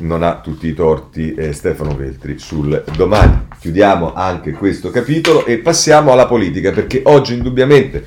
[0.00, 3.48] non ha tutti i torti eh, Stefano Veltri sul domani.
[3.58, 8.04] Chiudiamo anche questo capitolo e passiamo alla politica perché oggi indubbiamente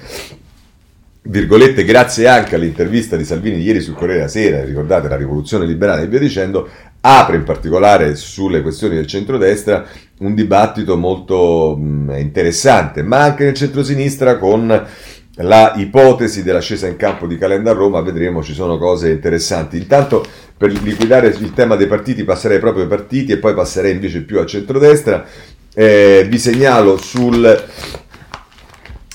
[1.25, 6.03] virgolette, grazie anche all'intervista di Salvini ieri sul Corriere della Sera, ricordate la rivoluzione liberale
[6.03, 6.67] e via dicendo,
[6.99, 9.85] apre in particolare sulle questioni del centrodestra
[10.19, 14.85] un dibattito molto mh, interessante, ma anche nel centrosinistra con
[15.37, 19.77] la ipotesi dell'ascesa in campo di Calenda a Roma, vedremo ci sono cose interessanti.
[19.77, 20.23] Intanto
[20.55, 24.39] per liquidare il tema dei partiti passerei proprio ai partiti e poi passerei invece più
[24.39, 25.25] al centrodestra.
[25.73, 27.63] Eh, vi segnalo sul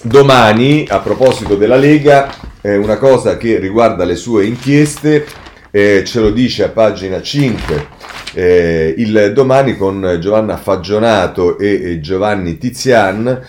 [0.02, 5.24] domani, a proposito della Lega, eh, una cosa che riguarda le sue inchieste,
[5.70, 7.96] eh, ce lo dice a pagina 5
[8.34, 13.42] eh, il domani con Giovanna Fagionato e, e Giovanni Tizian.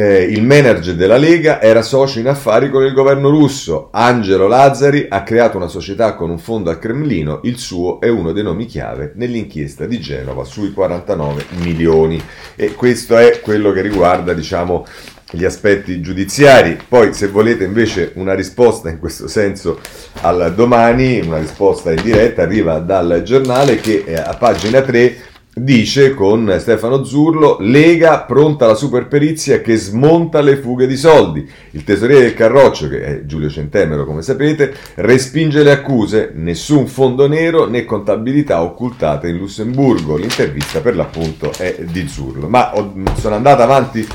[0.00, 3.90] Eh, il manager della Lega era socio in affari con il governo russo.
[3.92, 7.40] Angelo Lazzari ha creato una società con un fondo al Cremlino.
[7.42, 12.18] Il suo è uno dei nomi chiave nell'inchiesta di Genova sui 49 milioni.
[12.56, 14.86] E questo è quello che riguarda, diciamo,
[15.32, 16.78] gli aspetti giudiziari.
[16.88, 19.80] Poi, se volete invece una risposta in questo senso
[20.22, 25.28] al domani, una risposta in diretta, arriva dal giornale che a pagina 3
[25.62, 31.48] dice con Stefano Zurlo Lega pronta la superperizia che smonta le fughe di soldi.
[31.72, 37.28] Il tesoriere del Carroccio, che è Giulio Centemero come sapete, respinge le accuse, nessun fondo
[37.28, 40.16] nero né contabilità occultate in Lussemburgo.
[40.16, 42.48] L'intervista per l'appunto è di Zurlo.
[42.48, 42.72] Ma
[43.18, 44.06] sono andata avanti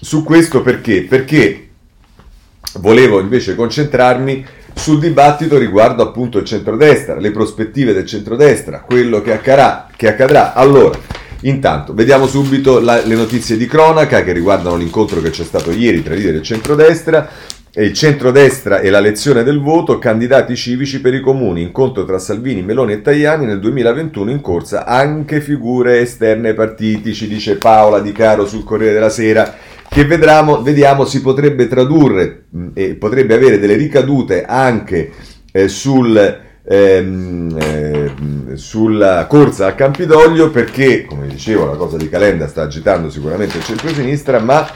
[0.00, 1.02] su questo perché?
[1.02, 1.68] Perché
[2.80, 4.44] volevo invece concentrarmi
[4.78, 9.88] sul dibattito riguardo appunto il centrodestra, le prospettive del centrodestra, quello che accadrà.
[9.94, 10.54] Che accadrà.
[10.54, 10.98] Allora,
[11.42, 16.02] intanto, vediamo subito la, le notizie di cronaca che riguardano l'incontro che c'è stato ieri
[16.02, 17.28] tra i leader del centrodestra.
[17.74, 22.62] Il centrodestra e la lezione del voto, candidati civici per i comuni, incontro tra Salvini,
[22.62, 28.00] Meloni e Tajani nel 2021 in corsa anche figure esterne ai partiti, ci dice Paola
[28.00, 29.54] Di Caro sul Corriere della Sera
[29.88, 35.10] che vedremo, vediamo si potrebbe tradurre e potrebbe avere delle ricadute anche
[35.50, 38.12] eh, sul, ehm, eh,
[38.54, 43.64] sulla corsa a Campidoglio perché, come dicevo, la cosa di Calenda sta agitando sicuramente il
[43.64, 44.68] centro-sinistra, ma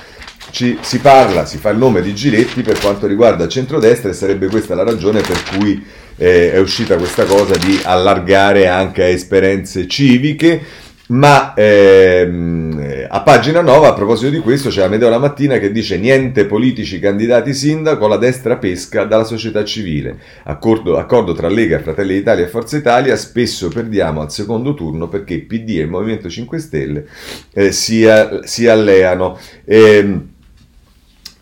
[0.51, 4.15] ci, si parla, si fa il nome di Giletti per quanto riguarda il centrodestra e
[4.15, 5.85] sarebbe questa la ragione per cui
[6.17, 10.61] eh, è uscita questa cosa di allargare anche a esperienze civiche
[11.09, 15.99] ma ehm, a pagina 9, a proposito di questo, c'è Amedeo la mattina che dice
[15.99, 20.19] niente politici candidati sindaco, la destra pesca dalla società civile.
[20.45, 25.41] Accordo, accordo tra Lega, Fratelli d'Italia e Forza Italia, spesso perdiamo al secondo turno perché
[25.41, 27.07] PD e Movimento 5 Stelle
[27.53, 28.07] eh, si,
[28.43, 29.39] si, alleano.
[29.65, 30.31] Eh,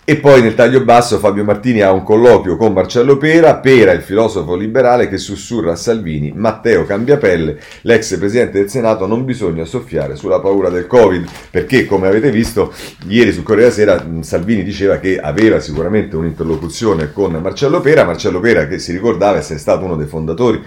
[0.04, 4.02] e poi nel taglio basso Fabio Martini ha un colloquio con Marcello Pera, Pera il
[4.02, 10.16] filosofo liberale che sussurra a Salvini, Matteo Cambiapelle, l'ex presidente del Senato, non bisogna soffiare
[10.16, 12.72] sulla paura del Covid, perché come avete visto
[13.06, 18.40] ieri su Corriere della Sera Salvini diceva che aveva sicuramente un'interlocuzione con Marcello Pera, Marcello
[18.40, 20.60] Pera che si ricordava essere stato uno dei fondatori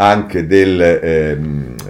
[0.00, 1.74] anche del, ehm,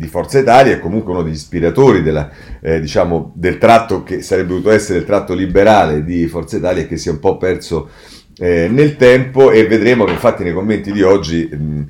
[0.00, 2.30] di Forza Italia, è comunque uno degli ispiratori della,
[2.62, 6.96] eh, diciamo, del tratto che sarebbe dovuto essere il tratto liberale di Forza Italia che
[6.96, 7.90] si è un po' perso
[8.38, 11.82] eh, nel tempo e vedremo che infatti nei commenti di oggi mh,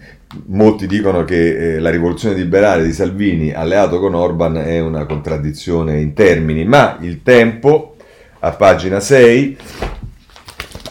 [0.46, 6.00] molti dicono che eh, la rivoluzione liberale di Salvini alleato con Orban è una contraddizione
[6.00, 7.94] in termini, ma il tempo
[8.40, 9.56] a pagina 6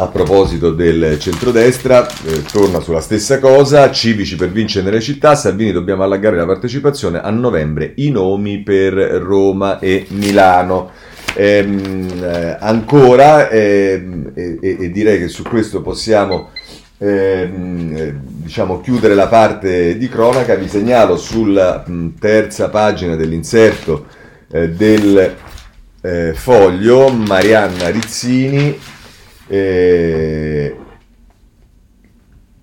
[0.02, 5.74] a proposito del centrodestra, eh, torna sulla stessa cosa, civici per vincere nelle città, Salvini
[5.74, 10.92] dobbiamo allargare la partecipazione, a novembre i nomi per Roma e Milano.
[11.36, 16.50] Ehm, eh, ancora, ehm, e, e, direi che su questo possiamo
[16.98, 24.06] ehm, eh, diciamo, chiudere la parte di cronaca, vi segnalo sulla mh, terza pagina dell'inserto
[24.50, 25.36] eh, del
[26.02, 28.78] eh, foglio Marianna Rizzini
[29.50, 30.79] eh,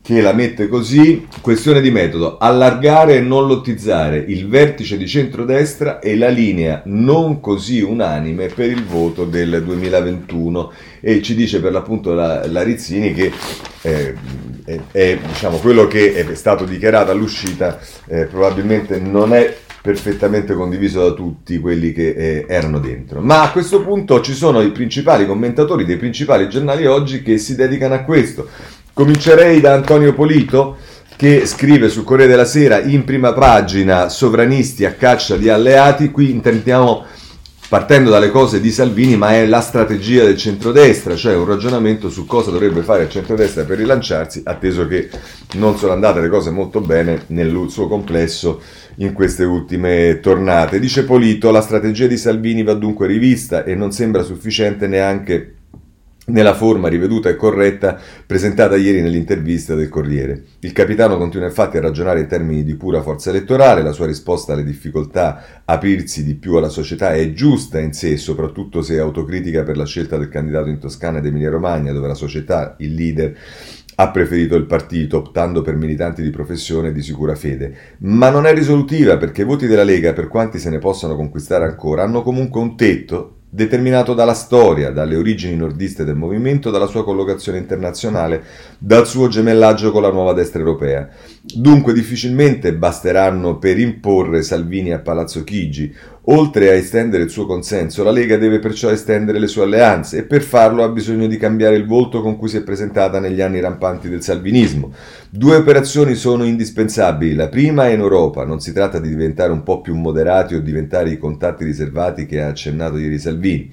[0.07, 5.99] che la mette così, questione di metodo, allargare e non lottizzare il vertice di centrodestra
[5.99, 11.73] e la linea non così unanime per il voto del 2021 e ci dice per
[11.73, 13.33] l'appunto la, la Rizzini che
[13.83, 14.15] eh,
[14.65, 21.09] è, è, diciamo, quello che è stato dichiarato all'uscita eh, probabilmente non è perfettamente condiviso
[21.09, 23.21] da tutti quelli che eh, erano dentro.
[23.21, 27.55] Ma a questo punto ci sono i principali commentatori dei principali giornali oggi che si
[27.55, 28.49] dedicano a questo.
[28.97, 30.79] Comincerei da Antonio Polito
[31.17, 36.31] che scrive sul Corriere della Sera in prima pagina sovranisti a caccia di alleati, qui
[36.31, 37.05] intendiamo
[37.69, 42.25] partendo dalle cose di Salvini, ma è la strategia del centrodestra, cioè un ragionamento su
[42.25, 45.11] cosa dovrebbe fare il centrodestra per rilanciarsi, atteso che
[45.57, 48.63] non sono andate le cose molto bene nel suo complesso
[48.95, 50.81] in queste ultime tornate.
[50.81, 55.57] Dice Polito, la strategia di Salvini va dunque rivista e non sembra sufficiente neanche
[56.27, 60.45] nella forma riveduta e corretta presentata ieri nell'intervista del Corriere.
[60.61, 64.53] Il capitano continua infatti a ragionare in termini di pura forza elettorale, la sua risposta
[64.53, 69.63] alle difficoltà aprirsi di più alla società è giusta in sé, soprattutto se è autocritica
[69.63, 73.37] per la scelta del candidato in Toscana ed Emilia Romagna, dove la società, il leader,
[73.99, 77.75] ha preferito il partito, optando per militanti di professione e di sicura fede.
[78.01, 81.65] Ma non è risolutiva perché i voti della Lega, per quanti se ne possano conquistare
[81.65, 87.05] ancora, hanno comunque un tetto determinato dalla storia, dalle origini nordiste del movimento, dalla sua
[87.05, 88.43] collocazione internazionale,
[88.77, 91.09] dal suo gemellaggio con la nuova destra europea.
[91.41, 95.91] Dunque difficilmente basteranno per imporre Salvini a Palazzo Chigi.
[96.29, 100.23] Oltre a estendere il suo consenso, la Lega deve perciò estendere le sue alleanze e
[100.25, 103.61] per farlo ha bisogno di cambiare il volto con cui si è presentata negli anni
[103.61, 104.93] rampanti del salvinismo.
[105.31, 107.35] Due operazioni sono indispensabili.
[107.35, 110.61] La prima è in Europa, non si tratta di diventare un po' più moderati o
[110.61, 113.73] diventare i contatti riservati che ha accennato ieri Salvini.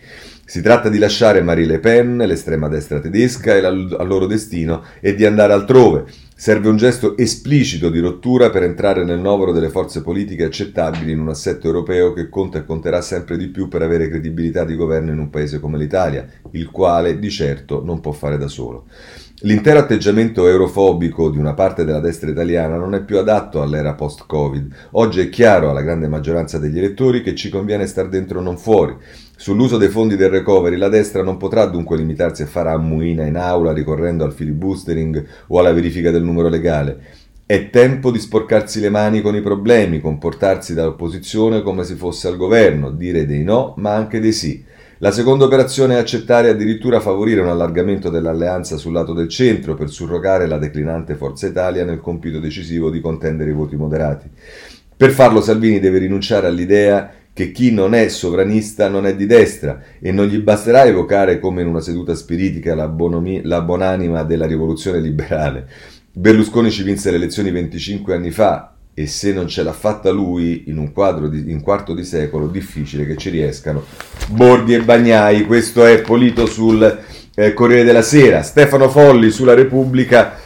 [0.53, 5.15] Si tratta di lasciare Marie Le Pen, l'estrema destra tedesca, e al loro destino e
[5.15, 6.05] di andare altrove.
[6.35, 11.19] Serve un gesto esplicito di rottura per entrare nel novero delle forze politiche accettabili in
[11.19, 15.09] un assetto europeo che conta e conterà sempre di più per avere credibilità di governo
[15.09, 18.85] in un paese come l'Italia, il quale di certo non può fare da solo.
[19.45, 24.73] L'intero atteggiamento eurofobico di una parte della destra italiana non è più adatto all'era post-Covid.
[24.91, 28.95] Oggi è chiaro alla grande maggioranza degli elettori che ci conviene star dentro non fuori.
[29.35, 33.35] Sull'uso dei fondi del recovery la destra non potrà dunque limitarsi a fare ammuina in
[33.35, 36.97] aula ricorrendo al filibustering o alla verifica del numero legale.
[37.45, 42.27] È tempo di sporcarsi le mani con i problemi, comportarsi da opposizione come se fosse
[42.27, 44.63] al governo, dire dei no ma anche dei sì.
[44.99, 49.73] La seconda operazione è accettare e addirittura favorire un allargamento dell'alleanza sul lato del centro
[49.73, 54.29] per surrogare la declinante Forza Italia nel compito decisivo di contendere i voti moderati.
[54.95, 59.81] Per farlo Salvini deve rinunciare all'idea che chi non è sovranista non è di destra
[59.99, 64.45] e non gli basterà evocare come in una seduta spiritica la, bonomi- la buonanima della
[64.45, 65.67] rivoluzione liberale.
[66.11, 70.65] Berlusconi ci vinse le elezioni 25 anni fa e se non ce l'ha fatta lui
[70.67, 73.83] in un, quadro di, in quarto di secolo, difficile che ci riescano
[74.29, 75.47] Bordi e Bagnai.
[75.47, 76.99] Questo è Polito sul
[77.33, 78.43] eh, Corriere della Sera.
[78.43, 80.37] Stefano Folli sulla Repubblica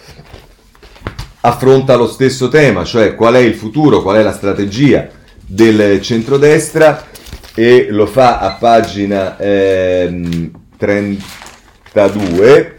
[1.42, 5.17] affronta lo stesso tema, cioè qual è il futuro, qual è la strategia
[5.48, 7.08] del centrodestra
[7.56, 12.78] e lo fa a pagina ehm, 32,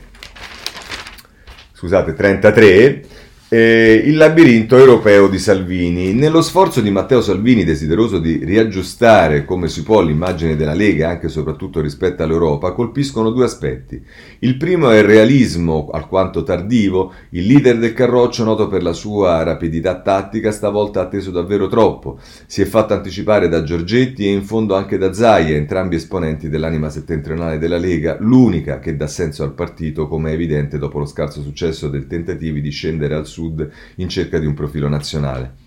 [1.73, 3.05] scusate 33,
[3.51, 6.13] eh, il labirinto europeo di Salvini.
[6.13, 11.27] Nello sforzo di Matteo Salvini, desideroso di riaggiustare come si può l'immagine della Lega, anche
[11.27, 14.03] e soprattutto rispetto all'Europa, colpiscono due aspetti.
[14.41, 17.13] Il primo è il realismo, alquanto tardivo.
[17.31, 22.19] Il leader del Carroccio, noto per la sua rapidità tattica, stavolta ha atteso davvero troppo.
[22.47, 26.91] Si è fatto anticipare da Giorgetti e in fondo anche da Zaia, entrambi esponenti dell'anima
[26.91, 31.41] settentrionale della Lega, l'unica che dà senso al partito, come è evidente dopo lo scarso
[31.41, 35.67] successo del tentativi di scendere al suo Sud in cerca di un profilo nazionale.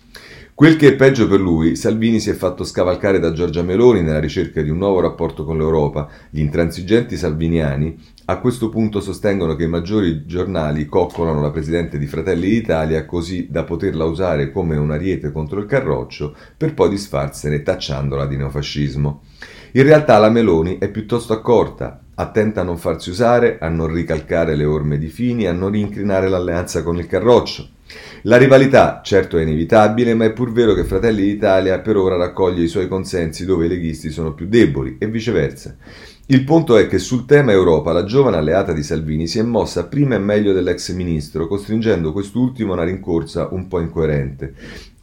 [0.54, 4.20] Quel che è peggio per lui, Salvini si è fatto scavalcare da Giorgia Meloni nella
[4.20, 6.08] ricerca di un nuovo rapporto con l'Europa.
[6.28, 12.06] Gli intransigenti salviniani a questo punto sostengono che i maggiori giornali coccolano la Presidente di
[12.06, 17.62] Fratelli d'Italia così da poterla usare come un ariete contro il carroccio per poi disfarsene
[17.62, 19.22] tacciandola di neofascismo.
[19.72, 24.54] In realtà la Meloni è piuttosto accorta, attenta a non farsi usare, a non ricalcare
[24.54, 27.68] le orme di Fini, a non rincrinare l'alleanza con il Carroccio.
[28.22, 32.62] La rivalità certo è inevitabile, ma è pur vero che Fratelli d'Italia per ora raccoglie
[32.62, 35.76] i suoi consensi dove i leghisti sono più deboli e viceversa.
[36.26, 39.86] Il punto è che sul tema Europa la giovane alleata di Salvini si è mossa
[39.86, 44.54] prima e meglio dell'ex ministro, costringendo quest'ultimo a una rincorsa un po' incoerente.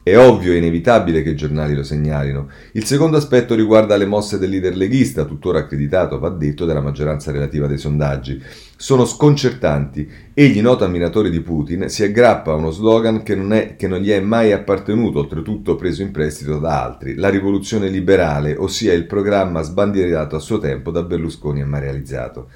[0.09, 2.49] È ovvio e inevitabile che i giornali lo segnalino.
[2.71, 7.31] Il secondo aspetto riguarda le mosse del leader leghista, tuttora accreditato, va detto, della maggioranza
[7.31, 8.41] relativa dei sondaggi.
[8.75, 10.09] Sono sconcertanti.
[10.33, 13.99] Egli, noto ammiratore di Putin, si aggrappa a uno slogan che non, è, che non
[13.99, 19.05] gli è mai appartenuto, oltretutto preso in prestito da altri, la rivoluzione liberale, ossia il
[19.05, 22.49] programma sbandierato a suo tempo da Berlusconi e mai realizzato.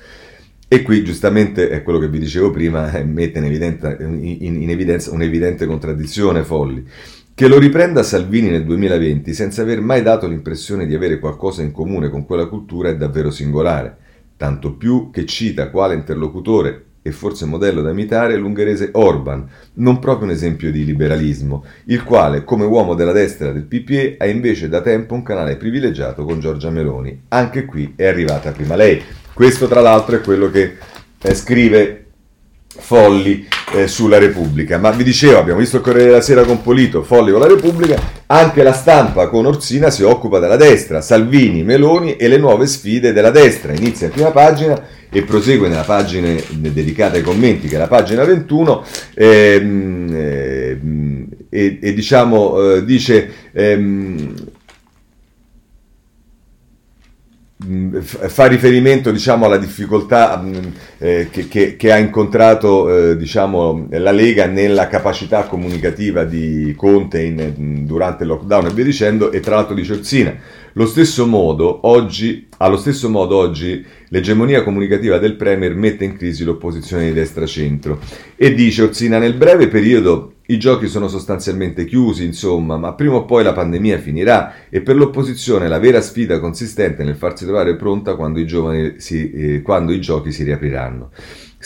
[0.68, 4.70] E qui giustamente è quello che vi dicevo prima, eh, mette in evidenza, in, in
[4.72, 6.84] evidenza un'evidente contraddizione Folli.
[7.36, 11.71] Che lo riprenda Salvini nel 2020 senza aver mai dato l'impressione di avere qualcosa in
[11.71, 13.97] comune con quella cultura è davvero singolare,
[14.38, 20.27] tanto più che cita quale interlocutore e forse modello da imitare l'ungherese Orban, non proprio
[20.27, 24.81] un esempio di liberalismo, il quale, come uomo della destra del PPE, ha invece da
[24.81, 27.23] tempo un canale privilegiato con Giorgia Meloni.
[27.29, 29.01] Anche qui è arrivata prima lei.
[29.34, 30.77] Questo, tra l'altro, è quello che
[31.19, 32.05] eh, scrive
[32.67, 34.78] Folli eh, sulla Repubblica.
[34.78, 37.99] Ma vi dicevo, abbiamo visto il Corriere della Sera con Polito, Folli con la Repubblica,
[38.28, 43.13] anche la stampa con Orsina si occupa della destra, Salvini, Meloni e le nuove sfide
[43.13, 43.74] della destra.
[43.74, 48.24] Inizia in prima pagina e prosegue nella pagina dedicata ai commenti, che è la pagina
[48.24, 48.84] 21,
[49.15, 53.32] ehm, ehm, e, e, diciamo, eh, dice...
[53.53, 54.34] Ehm,
[58.09, 60.43] fa riferimento diciamo, alla difficoltà
[60.97, 67.22] eh, che, che, che, ha incontrato eh, diciamo, la Lega nella capacità comunicativa di Conte
[67.22, 70.36] in, durante il lockdown e via dicendo e tra l'altro di Orsina
[70.74, 76.43] lo stesso modo, oggi, allo stesso modo oggi l'egemonia comunicativa del Premier mette in crisi
[76.43, 77.99] l'opposizione di destra-centro
[78.36, 83.26] e dice Orsina nel breve periodo i giochi sono sostanzialmente chiusi, insomma, ma prima o
[83.26, 88.15] poi la pandemia finirà e per l'opposizione la vera sfida consistente nel farsi trovare pronta
[88.15, 91.11] quando i, si, eh, quando i giochi si riapriranno.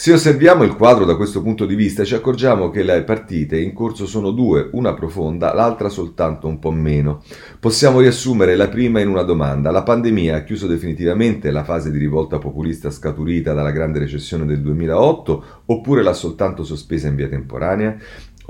[0.00, 3.72] Se osserviamo il quadro da questo punto di vista ci accorgiamo che le partite in
[3.72, 7.24] corso sono due, una profonda, l'altra soltanto un po' meno.
[7.58, 9.72] Possiamo riassumere la prima in una domanda.
[9.72, 14.62] La pandemia ha chiuso definitivamente la fase di rivolta populista scaturita dalla grande recessione del
[14.62, 17.96] 2008 oppure l'ha soltanto sospesa in via temporanea?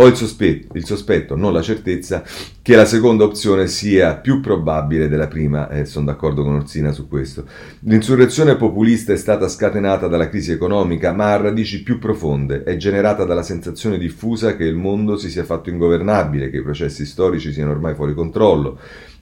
[0.00, 2.22] Ho il sospetto, il sospetto, non la certezza,
[2.62, 6.92] che la seconda opzione sia più probabile della prima, e eh, sono d'accordo con Orsina
[6.92, 7.44] su questo.
[7.80, 13.24] L'insurrezione populista è stata scatenata dalla crisi economica, ma ha radici più profonde, è generata
[13.24, 17.72] dalla sensazione diffusa che il mondo si sia fatto ingovernabile, che i processi storici siano
[17.72, 18.78] ormai fuori controllo.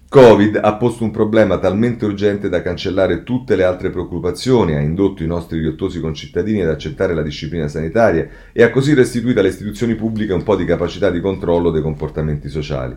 [0.08, 5.24] Covid ha posto un problema talmente urgente da cancellare tutte le altre preoccupazioni, ha indotto
[5.24, 9.96] i nostri riottosi concittadini ad accettare la disciplina sanitaria e ha così restituito alle istituzioni
[9.96, 12.96] pubbliche un po' di capacità di controllo dei comportamenti sociali.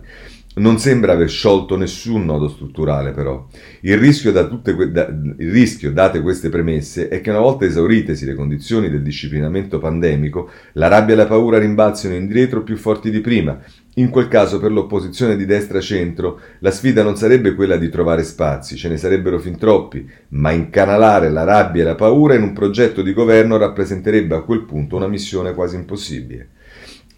[0.55, 3.47] Non sembra aver sciolto nessun nodo strutturale, però.
[3.81, 8.25] Il rischio, da que- da- il rischio, date queste premesse, è che una volta esauritesi
[8.25, 13.21] le condizioni del disciplinamento pandemico, la rabbia e la paura rimbalzino indietro più forti di
[13.21, 13.59] prima
[13.95, 18.77] in quel caso per l'opposizione di destra-centro la sfida non sarebbe quella di trovare spazi,
[18.77, 23.01] ce ne sarebbero fin troppi, ma incanalare la rabbia e la paura in un progetto
[23.01, 26.49] di governo rappresenterebbe a quel punto una missione quasi impossibile.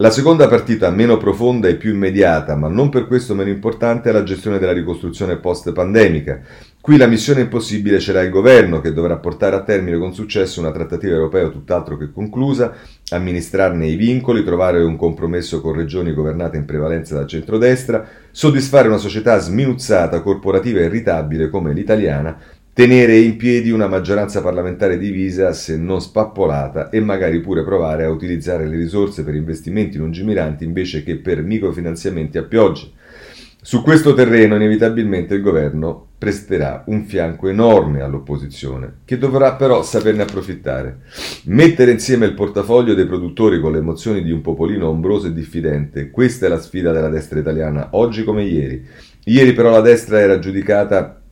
[0.02, 4.12] La seconda partita, meno profonda e più immediata, ma non per questo meno importante, è
[4.12, 6.42] la gestione della ricostruzione post-pandemica.
[6.82, 10.60] Qui la missione impossibile ce l'ha il governo, che dovrà portare a termine con successo
[10.60, 12.74] una trattativa europea tutt'altro che conclusa,
[13.12, 18.98] amministrarne i vincoli, trovare un compromesso con regioni governate in prevalenza da centrodestra, soddisfare una
[18.98, 22.38] società sminuzzata, corporativa e irritabile come l'italiana,
[22.74, 28.10] tenere in piedi una maggioranza parlamentare divisa se non spappolata e magari pure provare a
[28.10, 32.88] utilizzare le risorse per investimenti lungimiranti invece che per microfinanziamenti a pioggia.
[33.62, 40.22] Su questo terreno inevitabilmente il governo presterà un fianco enorme all'opposizione, che dovrà però saperne
[40.22, 41.00] approfittare.
[41.46, 46.12] Mettere insieme il portafoglio dei produttori con le emozioni di un popolino ombroso e diffidente,
[46.12, 48.86] questa è la sfida della destra italiana, oggi come ieri.
[49.24, 51.24] Ieri però la destra era giudicata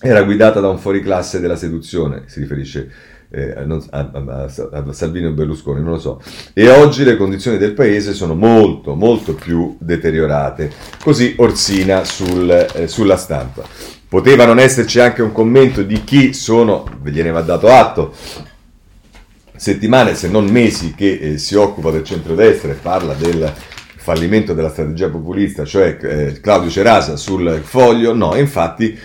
[0.00, 2.90] era guidata da un fuoriclasse della seduzione, si riferisce
[3.30, 6.22] eh, a, a, a, Salvini o Berlusconi, non lo so.
[6.54, 10.70] E oggi le condizioni del paese sono molto, molto più deteriorate.
[11.02, 13.97] Così Orsina sul, eh, sulla stampa.
[14.08, 18.14] Poteva non esserci anche un commento di chi sono, gliene va dato atto,
[19.54, 23.52] settimane se non mesi che eh, si occupa del centrodestra e parla del
[23.96, 28.98] fallimento della strategia populista, cioè eh, Claudio Cerasa sul foglio, no, infatti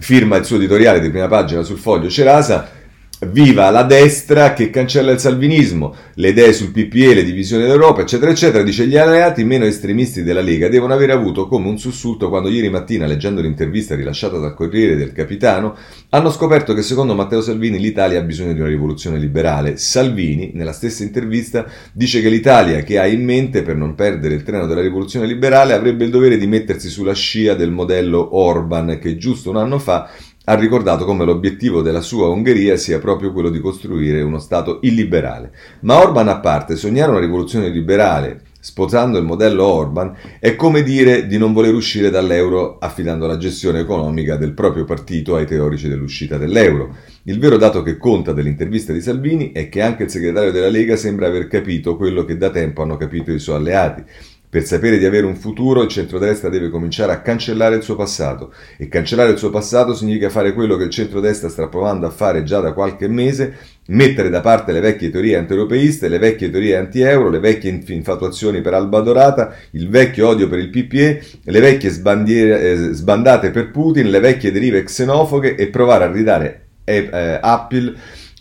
[0.00, 2.77] firma il suo editoriale di prima pagina sul foglio Cerasa
[3.20, 8.30] Viva la destra che cancella il salvinismo, le idee sul PPE, le divisioni d'Europa, eccetera,
[8.30, 8.62] eccetera.
[8.62, 12.70] Dice gli alleati meno estremisti della Lega devono aver avuto come un sussulto quando ieri
[12.70, 15.74] mattina, leggendo l'intervista rilasciata dal Corriere del Capitano,
[16.10, 19.78] hanno scoperto che secondo Matteo Salvini l'Italia ha bisogno di una rivoluzione liberale.
[19.78, 24.44] Salvini, nella stessa intervista, dice che l'Italia che ha in mente per non perdere il
[24.44, 29.16] treno della rivoluzione liberale avrebbe il dovere di mettersi sulla scia del modello Orban che
[29.16, 30.08] giusto un anno fa
[30.48, 35.52] ha ricordato come l'obiettivo della sua Ungheria sia proprio quello di costruire uno Stato illiberale.
[35.80, 41.26] Ma Orban a parte, sognare una rivoluzione liberale sposando il modello Orban è come dire
[41.26, 46.38] di non voler uscire dall'euro affidando la gestione economica del proprio partito ai teorici dell'uscita
[46.38, 46.96] dell'euro.
[47.24, 50.96] Il vero dato che conta dell'intervista di Salvini è che anche il segretario della Lega
[50.96, 54.02] sembra aver capito quello che da tempo hanno capito i suoi alleati,
[54.50, 58.52] per sapere di avere un futuro, il centrodestra deve cominciare a cancellare il suo passato.
[58.78, 62.44] E cancellare il suo passato significa fare quello che il centrodestra sta provando a fare
[62.44, 63.56] già da qualche mese,
[63.88, 68.72] mettere da parte le vecchie teorie anti-europeiste, le vecchie teorie anti-euro, le vecchie infatuazioni per
[68.72, 74.20] Alba Dorata, il vecchio odio per il PPE, le vecchie eh, sbandate per Putin, le
[74.20, 77.94] vecchie derive xenofoghe e provare a ridare eh, eh Apple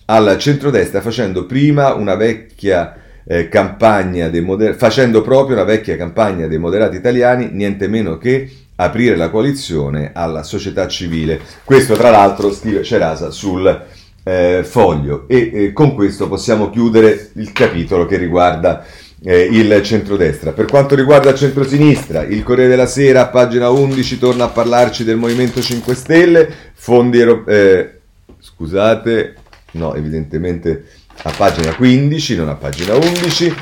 [0.05, 2.95] al centrodestra facendo prima una vecchia
[3.27, 8.49] eh, campagna dei moder- facendo proprio una vecchia campagna dei moderati italiani, niente meno che
[8.75, 11.39] aprire la coalizione alla società civile.
[11.63, 13.85] Questo tra l'altro scrive Cerasa sul
[14.23, 18.85] eh, foglio e eh, con questo possiamo chiudere il capitolo che riguarda
[19.23, 20.51] eh, il centrodestra.
[20.51, 25.17] Per quanto riguarda il centrosinistra, il Corriere della Sera, pagina 11, torna a parlarci del
[25.17, 27.55] Movimento 5 Stelle, fondi europei...
[27.55, 27.91] Eh,
[28.39, 29.35] scusate,
[29.71, 30.85] no, evidentemente
[31.23, 33.53] a pagina 15, non a pagina 11.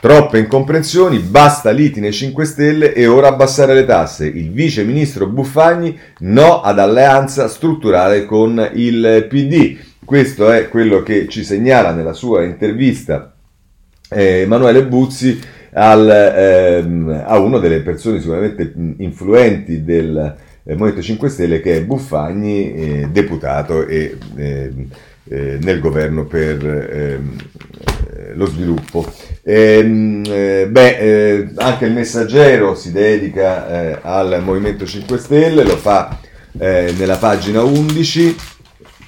[0.00, 4.26] Troppe incomprensioni, basta liti nei 5 Stelle e ora abbassare le tasse.
[4.26, 9.76] Il vice ministro Buffagni no ad alleanza strutturale con il PD.
[10.04, 13.32] Questo è quello che ci segnala nella sua intervista
[14.08, 15.38] eh, Emanuele Buzzi
[15.72, 20.16] al, ehm, a una delle persone sicuramente influenti del
[20.64, 24.86] eh, Movimento 5 Stelle che è Buffagni, eh, deputato e ehm,
[25.28, 27.36] eh, nel governo per ehm,
[28.16, 29.10] eh, lo sviluppo.
[29.42, 36.18] Ehm, eh, beh, eh, anche il messaggero si dedica al Movimento 5 Stelle, lo fa
[36.50, 38.36] nella pagina 11,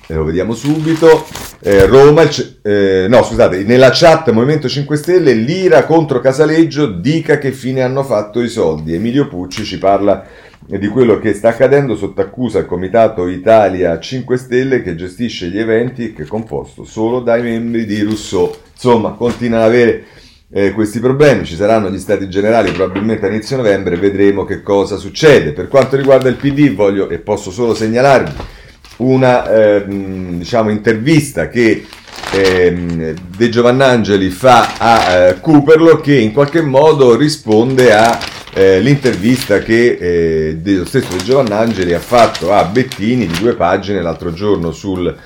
[0.09, 1.27] lo vediamo subito.
[1.63, 8.03] Roma, no scusate, nella chat Movimento 5 Stelle, Lira contro Casaleggio, dica che fine hanno
[8.03, 8.95] fatto i soldi.
[8.95, 10.25] Emilio Pucci ci parla
[10.67, 15.59] di quello che sta accadendo sotto accusa il Comitato Italia 5 Stelle che gestisce gli
[15.59, 18.55] eventi e che è composto solo dai membri di Rousseau.
[18.73, 20.05] Insomma, continua ad avere
[20.53, 24.97] eh, questi problemi, ci saranno gli stati generali probabilmente a inizio novembre, vedremo che cosa
[24.97, 25.53] succede.
[25.53, 28.59] Per quanto riguarda il PD, voglio e posso solo segnalarvi
[28.97, 31.87] una eh, diciamo, intervista che
[32.33, 38.19] eh, De Giovannangeli fa a eh, Cooperlo che in qualche modo risponde a
[38.53, 44.33] eh, l'intervista che eh, dello stesso Giovannangeli ha fatto a Bettini di due pagine l'altro
[44.33, 45.17] giorno sul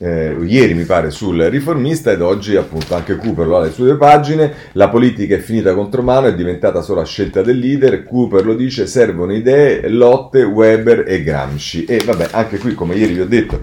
[0.00, 3.86] eh, ieri mi pare sul riformista ed oggi appunto anche Cooper lo ha le sue
[3.86, 4.52] due pagine.
[4.72, 8.04] La politica è finita contro mano è diventata solo a scelta del leader.
[8.04, 11.84] Cooper lo dice servono idee Lotte, Weber e Gramsci.
[11.84, 13.60] E vabbè anche qui come ieri vi ho detto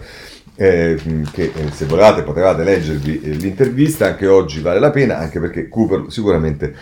[0.55, 0.97] eh,
[1.31, 5.67] che eh, se volevate potevate leggervi eh, l'intervista anche oggi vale la pena anche perché
[5.67, 6.73] Cooper sicuramente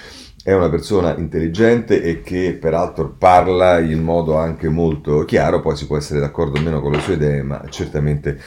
[0.44, 5.88] è una persona intelligente e che peraltro parla in modo anche molto chiaro, poi si
[5.88, 8.38] può essere d'accordo o meno con le sue idee, ma certamente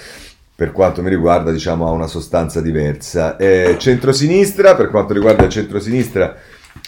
[0.55, 3.37] per quanto mi riguarda diciamo ha una sostanza diversa.
[3.39, 6.37] Eh, centrosinistra, per quanto riguarda il centrosinistra,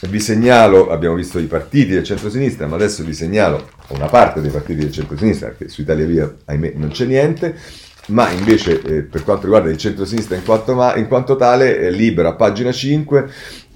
[0.07, 4.51] vi segnalo, abbiamo visto i partiti del centrosinistra, ma adesso vi segnalo una parte dei
[4.51, 7.55] partiti del centrosinistra, perché su Italia Via, ahimè, non c'è niente,
[8.07, 11.91] ma invece eh, per quanto riguarda il centrosinistra in quanto, ma, in quanto tale, eh,
[11.91, 13.29] libera, pagina 5,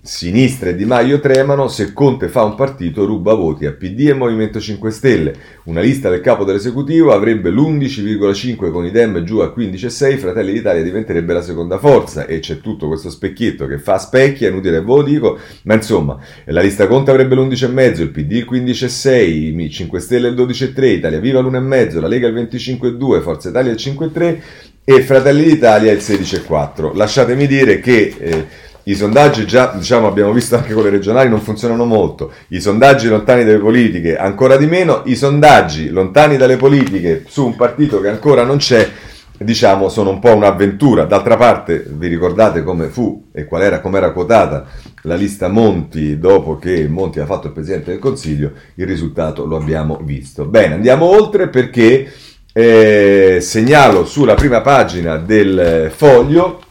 [0.06, 4.14] Sinistra e Di Maio tremano, se Conte fa un partito ruba voti a PD e
[4.14, 5.34] Movimento 5 Stelle.
[5.64, 10.84] Una lista del capo dell'esecutivo avrebbe l'11,5 con i Dem giù a 15,6, Fratelli d'Italia
[10.84, 14.86] diventerebbe la seconda forza e c'è tutto questo specchietto che fa specchi, è inutile ve
[14.86, 20.00] lo dico, ma insomma la lista Conte avrebbe l'11,5, il PD il 15,6, i 5
[20.02, 24.38] Stelle il 12,3, Italia Viva l'1,5, la Lega il 25,2, Forza Italia il 5,3
[24.84, 26.94] e Fratelli d'Italia il 16,4.
[26.94, 28.16] Lasciatemi dire che...
[28.20, 32.34] Eh, i sondaggi già, diciamo, abbiamo visto anche con le regionali, non funzionano molto.
[32.50, 35.04] I sondaggi lontani dalle politiche, ancora di meno.
[35.06, 38.90] I sondaggi lontani dalle politiche su un partito che ancora non c'è,
[39.38, 41.06] diciamo, sono un po' un'avventura.
[41.06, 44.66] D'altra parte, vi ricordate come fu e qual era, come era quotata
[45.04, 48.52] la lista Monti dopo che Monti ha fatto il Presidente del Consiglio?
[48.76, 50.44] Il risultato lo abbiamo visto.
[50.44, 52.12] Bene, andiamo oltre perché
[52.52, 56.62] eh, segnalo sulla prima pagina del foglio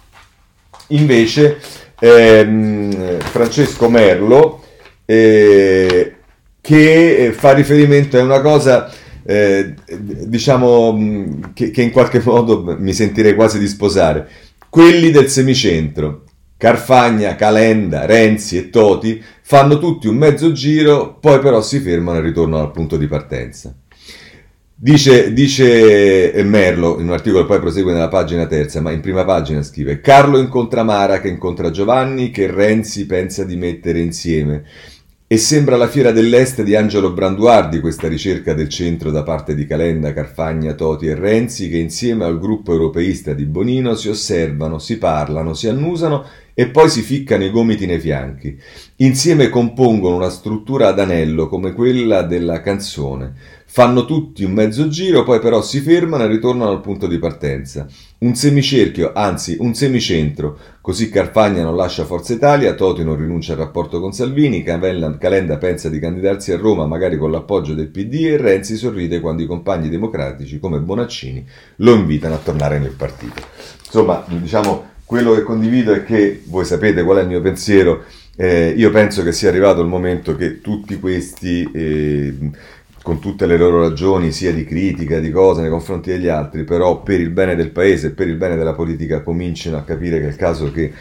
[0.88, 1.58] invece
[2.02, 4.62] ehm, Francesco Merlo,
[5.04, 6.14] eh,
[6.60, 8.90] che fa riferimento a una cosa,
[9.24, 14.28] eh, diciamo, che, che in qualche modo mi sentirei quasi di sposare.
[14.68, 16.24] Quelli del semicentro,
[16.56, 22.22] Carfagna, Calenda, Renzi e Toti fanno tutti un mezzo giro, poi però si fermano e
[22.22, 23.74] ritornano al punto di partenza.
[24.84, 29.62] Dice, dice, Merlo in un articolo, poi prosegue nella pagina terza, ma in prima pagina
[29.62, 34.64] scrive: Carlo incontra Mara che incontra Giovanni, che Renzi pensa di mettere insieme.
[35.28, 39.66] E sembra la fiera dell'Est di Angelo Branduardi questa ricerca del centro da parte di
[39.66, 44.98] Calenda, Carfagna, Toti e Renzi, che insieme al gruppo europeista di Bonino si osservano, si
[44.98, 46.24] parlano, si annusano
[46.54, 48.58] e poi si ficcano i gomiti nei fianchi.
[48.96, 55.22] Insieme compongono una struttura ad anello come quella della canzone Fanno tutti un mezzo giro,
[55.22, 57.86] poi però si fermano e ritornano al punto di partenza.
[58.18, 63.60] Un semicerchio, anzi un semicentro, così Carfagna non lascia Forza Italia, Toti non rinuncia al
[63.60, 68.36] rapporto con Salvini, Calenda pensa di candidarsi a Roma magari con l'appoggio del PD e
[68.36, 71.42] Renzi sorride quando i compagni democratici come Bonaccini
[71.76, 73.40] lo invitano a tornare nel partito.
[73.86, 78.04] Insomma, diciamo, quello che condivido è che voi sapete qual è il mio pensiero,
[78.36, 81.66] eh, io penso che sia arrivato il momento che tutti questi...
[81.72, 82.34] Eh,
[83.02, 87.02] con tutte le loro ragioni, sia di critica, di cose nei confronti degli altri, però
[87.02, 90.26] per il bene del paese e per il bene della politica cominciano a capire che
[90.26, 90.92] è il caso che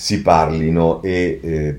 [0.00, 1.76] si parlino e eh,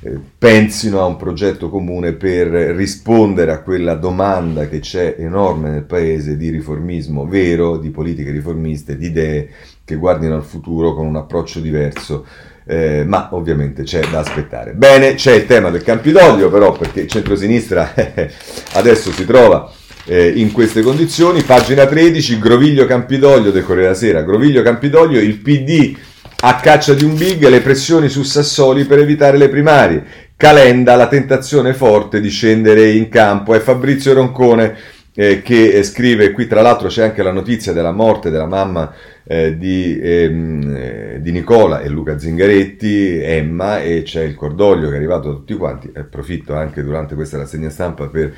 [0.00, 5.84] eh, pensino a un progetto comune per rispondere a quella domanda che c'è enorme nel
[5.84, 9.48] paese di riformismo vero, di politiche riformiste, di idee
[9.84, 12.26] che guardino al futuro con un approccio diverso
[12.66, 14.72] eh, ma ovviamente c'è da aspettare.
[14.72, 17.94] Bene, c'è il tema del Campidoglio, però perché il centrosinistra
[18.74, 19.70] adesso si trova
[20.04, 21.42] eh, in queste condizioni.
[21.42, 24.22] Pagina 13, Groviglio Campidoglio del Corriere della Sera.
[24.22, 25.96] Groviglio Campidoglio, il PD
[26.40, 30.04] a caccia di un big, le pressioni su Sassoli per evitare le primarie.
[30.36, 33.54] Calenda, la tentazione forte di scendere in campo.
[33.54, 34.76] È Fabrizio Roncone
[35.18, 38.92] eh, che scrive, qui tra l'altro c'è anche la notizia della morte della mamma
[39.24, 44.94] eh, di, ehm, eh, di, Nicola e Luca Zingaretti, Emma, e c'è il cordoglio che
[44.94, 45.90] è arrivato a tutti quanti.
[45.94, 48.34] Approfitto anche durante questa rassegna stampa per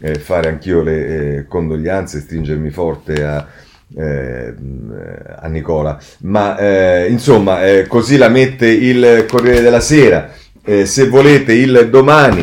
[0.00, 3.46] eh, fare anch'io le eh, condoglianze e stringermi forte a,
[3.94, 4.54] eh,
[5.36, 6.00] a Nicola.
[6.20, 10.30] Ma eh, insomma, così la mette il Corriere della Sera.
[10.64, 12.42] se volete, il domani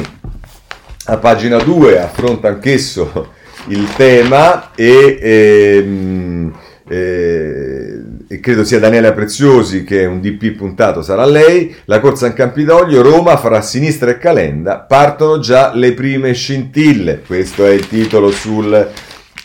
[1.05, 3.37] a pagina 2 affronta anch'esso
[3.67, 5.19] il tema e.
[5.21, 6.53] Ehm,
[6.91, 7.99] eh,
[8.31, 13.01] e credo sia Daniela Preziosi che un DP puntato sarà lei, la corsa in Campidoglio,
[13.01, 18.87] Roma fra sinistra e Calenda, partono già le prime scintille, questo è il titolo sul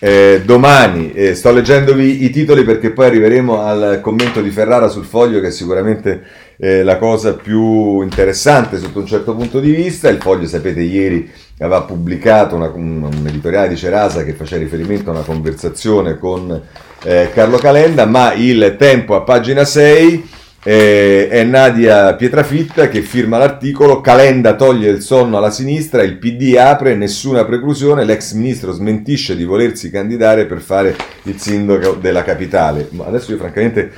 [0.00, 5.06] eh, domani, eh, sto leggendovi i titoli perché poi arriveremo al commento di Ferrara sul
[5.06, 6.22] foglio che sicuramente
[6.56, 11.30] eh, la cosa più interessante sotto un certo punto di vista, il foglio sapete ieri
[11.58, 16.60] aveva pubblicato una, un, un editoriale di Cerasa che faceva riferimento a una conversazione con
[17.02, 23.36] eh, Carlo Calenda, ma il tempo a pagina 6 eh, è Nadia Pietrafitta che firma
[23.36, 29.36] l'articolo Calenda toglie il sonno alla sinistra, il PD apre, nessuna preclusione, l'ex ministro smentisce
[29.36, 32.88] di volersi candidare per fare il sindaco della capitale.
[32.92, 33.92] Ma adesso io francamente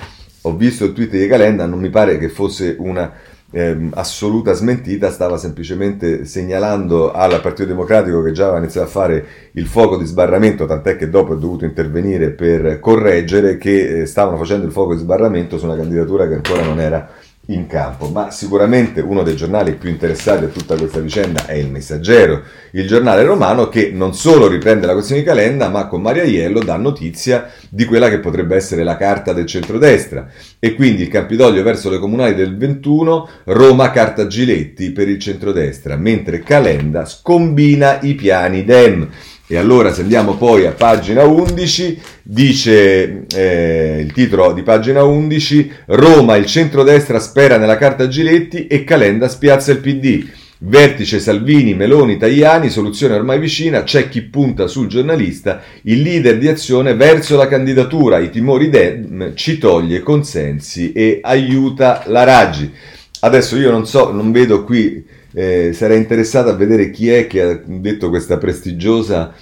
[0.47, 3.12] ho visto il tweet di Calenda, non mi pare che fosse una
[3.51, 9.26] eh, assoluta smentita, stava semplicemente segnalando al Partito Democratico che già aveva iniziato a fare
[9.53, 14.36] il fuoco di sbarramento, tant'è che dopo è dovuto intervenire per correggere che eh, stavano
[14.36, 17.09] facendo il fuoco di sbarramento su una candidatura che ancora non era
[17.47, 21.70] in campo, ma sicuramente uno dei giornali più interessati a tutta questa vicenda è il
[21.70, 22.42] Messaggero,
[22.72, 26.61] il giornale romano che non solo riprende la questione di Calenda, ma con Maria Iello
[26.61, 30.28] dà notizia di quella che potrebbe essere la carta del centrodestra
[30.59, 35.97] e quindi il Campidoglio verso le comunali del 21, Roma carta Giletti per il centrodestra,
[35.97, 39.09] mentre Calenda scombina i piani Dem.
[39.49, 45.72] E allora se andiamo poi a pagina 11, dice eh, il titolo di pagina 11,
[45.86, 50.26] Roma, il centrodestra spera nella carta Giletti e Calenda spiazza il PD.
[50.59, 56.49] Vertice Salvini, Meloni, Tajani, soluzione ormai vicina, c'è chi punta sul giornalista, il leader di
[56.49, 62.72] azione verso la candidatura, i timori Dem ci toglie consensi e aiuta la Raggi.
[63.20, 65.05] Adesso io non so, non vedo qui
[65.37, 69.34] eh, sarei interessato a vedere chi è che ha detto questa prestigiosa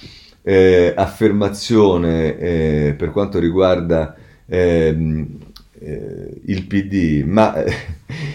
[0.43, 4.13] eh, affermazione eh, per quanto riguarda
[4.45, 5.25] ehm,
[5.79, 7.73] eh, il PD, ma eh,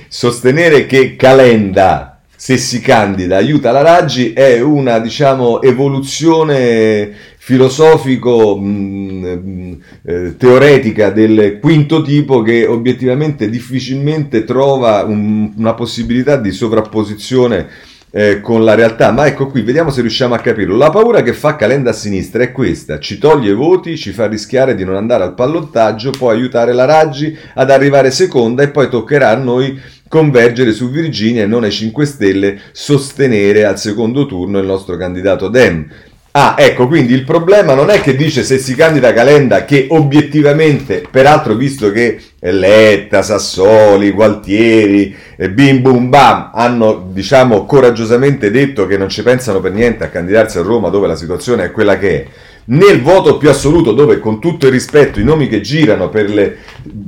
[0.08, 7.12] sostenere che Calenda se si candida aiuta la Raggi è una diciamo evoluzione
[7.42, 16.36] filosofico mh, mh, eh, teoretica del quinto tipo che obiettivamente difficilmente trova un, una possibilità
[16.36, 17.66] di sovrapposizione
[18.10, 19.10] eh, con la realtà.
[19.10, 20.76] Ma ecco qui, vediamo se riusciamo a capirlo.
[20.76, 24.74] La paura che fa Calenda a sinistra è questa: ci toglie voti, ci fa rischiare
[24.74, 29.30] di non andare al pallottaggio, può aiutare la Raggi ad arrivare seconda e poi toccherà
[29.30, 34.66] a noi convergere su Virginia e non ai 5 Stelle sostenere al secondo turno il
[34.66, 35.88] nostro candidato Dem.
[36.32, 41.02] Ah, ecco, quindi il problema non è che dice se si candida Calenda, che obiettivamente,
[41.10, 45.12] peraltro visto che Letta, Sassoli, Gualtieri,
[45.50, 50.58] Bim Bum Bam hanno, diciamo, coraggiosamente detto che non ci pensano per niente a candidarsi
[50.58, 52.26] a Roma dove la situazione è quella che è,
[52.66, 56.58] nel voto più assoluto dove con tutto il rispetto i nomi che girano per le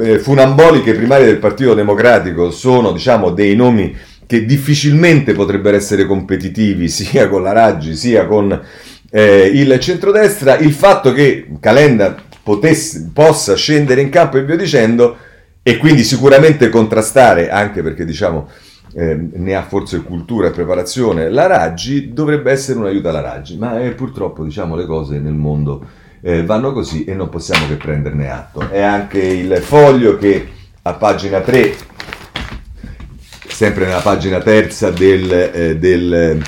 [0.00, 3.96] eh, funamboliche primarie del Partito Democratico sono, diciamo, dei nomi
[4.26, 8.60] che difficilmente potrebbero essere competitivi sia con la Raggi sia con
[9.14, 15.16] eh, il centrodestra, il fatto che Calenda potesse, possa scendere in campo e via dicendo,
[15.62, 18.48] e quindi sicuramente contrastare, anche perché diciamo
[18.94, 23.58] eh, ne ha forse cultura e preparazione, la Raggi dovrebbe essere un aiuto alla Raggi,
[23.58, 25.86] ma eh, purtroppo diciamo le cose nel mondo
[26.22, 28.70] eh, vanno così e non possiamo che prenderne atto.
[28.70, 30.48] È anche il foglio che
[30.82, 31.74] a pagina 3,
[33.46, 36.42] sempre nella pagina terza del, eh, del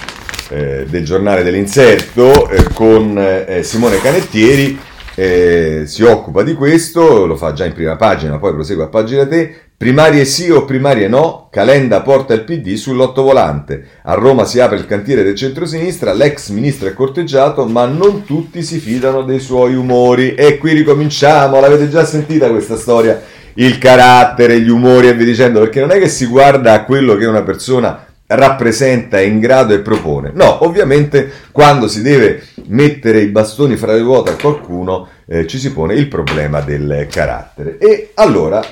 [0.51, 4.79] eh, del giornale dell'inserto eh, con eh, Simone Canettieri,
[5.17, 9.27] eh, si occupa di questo, lo fa già in prima pagina, poi prosegue a pagina
[9.27, 9.55] te.
[9.77, 13.87] Primarie sì o primarie no, Calenda porta il PD sull'ottovolante.
[14.05, 18.63] A Roma si apre il cantiere del centro-sinistra, l'ex ministro è corteggiato, ma non tutti
[18.63, 20.35] si fidano dei suoi umori.
[20.35, 23.21] E qui ricominciamo, l'avete già sentita questa storia,
[23.55, 27.17] il carattere, gli umori e via dicendo, perché non è che si guarda a quello
[27.17, 30.33] che una persona rappresenta, è in grado e propone.
[30.35, 35.59] No, ovviamente quando si deve mettere i bastoni fra le ruote a qualcuno eh, ci
[35.59, 37.79] si pone il problema del carattere.
[37.79, 38.65] E allora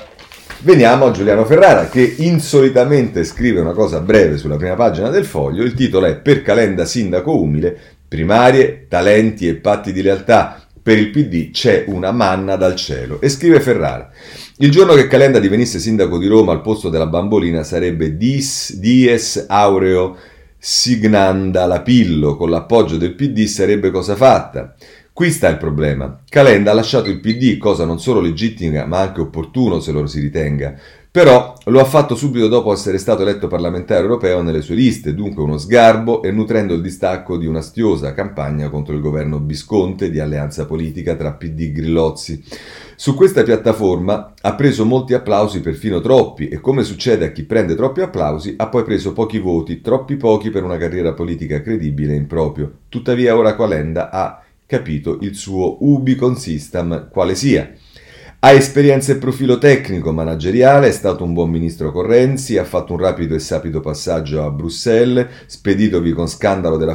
[0.59, 5.63] veniamo a Giuliano Ferrara che insolitamente scrive una cosa breve sulla prima pagina del foglio,
[5.63, 7.77] il titolo è Per Calenda Sindaco Umile,
[8.07, 10.57] primarie, talenti e patti di lealtà.
[10.83, 13.21] Per il PD c'è una manna dal cielo.
[13.21, 14.11] E scrive Ferrara.
[14.57, 19.45] Il giorno che Calenda divenisse sindaco di Roma al posto della bambolina sarebbe Dis, Dies
[19.47, 20.15] Aureo
[20.59, 24.75] Signanda Lapillo, con l'appoggio del PD sarebbe cosa fatta.
[25.11, 26.21] Qui sta il problema.
[26.29, 30.19] Calenda ha lasciato il PD, cosa non solo legittima ma anche opportuno se lo si
[30.19, 30.75] ritenga,
[31.13, 35.43] però lo ha fatto subito dopo essere stato eletto parlamentare europeo nelle sue liste, dunque
[35.43, 40.65] uno sgarbo e nutrendo il distacco di un'astiosa campagna contro il governo Visconte di alleanza
[40.65, 42.43] politica tra PD e Grillozzi.
[42.95, 47.75] Su questa piattaforma ha preso molti applausi, perfino troppi, e come succede a chi prende
[47.75, 52.17] troppi applausi, ha poi preso pochi voti, troppi pochi per una carriera politica credibile e
[52.17, 52.71] improprio.
[52.89, 57.71] Tuttavia ora Calenda ha capito il suo ubi consistam quale sia.
[58.45, 62.91] Ha esperienza e profilo tecnico, manageriale, è stato un buon ministro con Renzi, ha fatto
[62.91, 66.93] un rapido e sapido passaggio a Bruxelles, speditovi con scandalo della,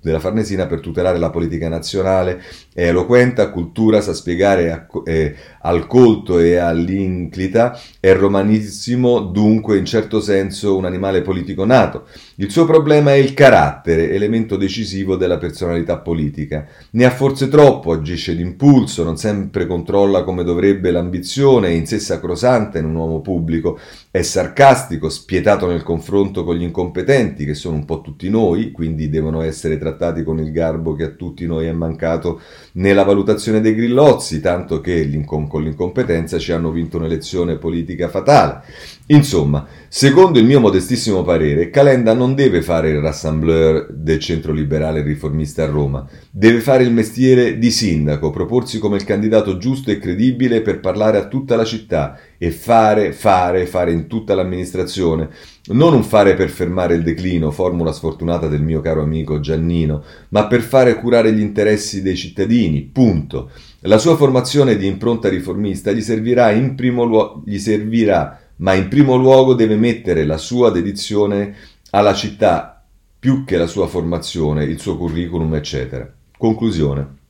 [0.00, 2.42] della Farnesina per tutelare la politica nazionale,
[2.74, 9.78] è eloquente, ha cultura, sa spiegare a, eh, al colto e all'inclita, è romanissimo, dunque
[9.78, 12.08] in certo senso un animale politico nato.
[12.36, 16.66] Il suo problema è il carattere, elemento decisivo della personalità politica.
[16.90, 21.86] Ne ha forse troppo, agisce d'impulso, non sempre controlla come dovrebbe dovrebbe l'ambizione, è in
[21.86, 23.78] sé sacrosanta in un uomo pubblico,
[24.10, 29.08] è sarcastico, spietato nel confronto con gli incompetenti, che sono un po' tutti noi, quindi
[29.08, 32.40] devono essere trattati con il garbo che a tutti noi è mancato
[32.76, 38.62] nella valutazione dei grillozzi, tanto che con l'incompetenza ci hanno vinto un'elezione politica fatale.
[39.08, 45.02] Insomma, secondo il mio modestissimo parere, Calenda non deve fare il rassembleur del centro liberale
[45.02, 49.98] riformista a Roma, deve fare il mestiere di sindaco, proporsi come il candidato giusto e
[49.98, 55.28] credibile per parlare a tutta la città e fare, fare, fare in tutta l'amministrazione.
[55.66, 60.46] Non un fare per fermare il declino, formula sfortunata del mio caro amico Giannino, ma
[60.46, 63.50] per fare curare gli interessi dei cittadini, punto.
[63.80, 68.88] La sua formazione di impronta riformista gli servirà in primo luogo, gli servirà ma in
[68.88, 71.56] primo luogo deve mettere la sua dedizione
[71.90, 72.84] alla città
[73.18, 76.12] più che la sua formazione, il suo curriculum, eccetera.
[76.36, 77.22] Conclusione.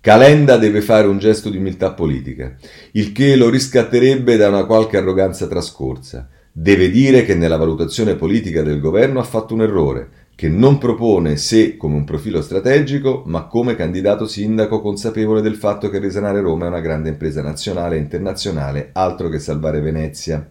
[0.00, 2.56] Calenda deve fare un gesto di umiltà politica,
[2.92, 6.28] il che lo riscatterebbe da una qualche arroganza trascorsa.
[6.52, 10.08] Deve dire che nella valutazione politica del governo ha fatto un errore,
[10.40, 15.90] che non propone sé come un profilo strategico, ma come candidato sindaco consapevole del fatto
[15.90, 20.50] che risanare Roma è una grande impresa nazionale e internazionale, altro che salvare Venezia.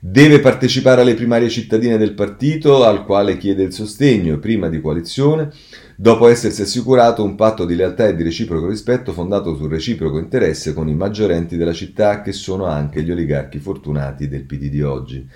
[0.00, 5.50] Deve partecipare alle primarie cittadine del partito al quale chiede il sostegno, prima di coalizione,
[5.94, 10.72] dopo essersi assicurato un patto di lealtà e di reciproco rispetto fondato sul reciproco interesse
[10.72, 15.28] con i maggiorenti della città che sono anche gli oligarchi fortunati del PD di oggi.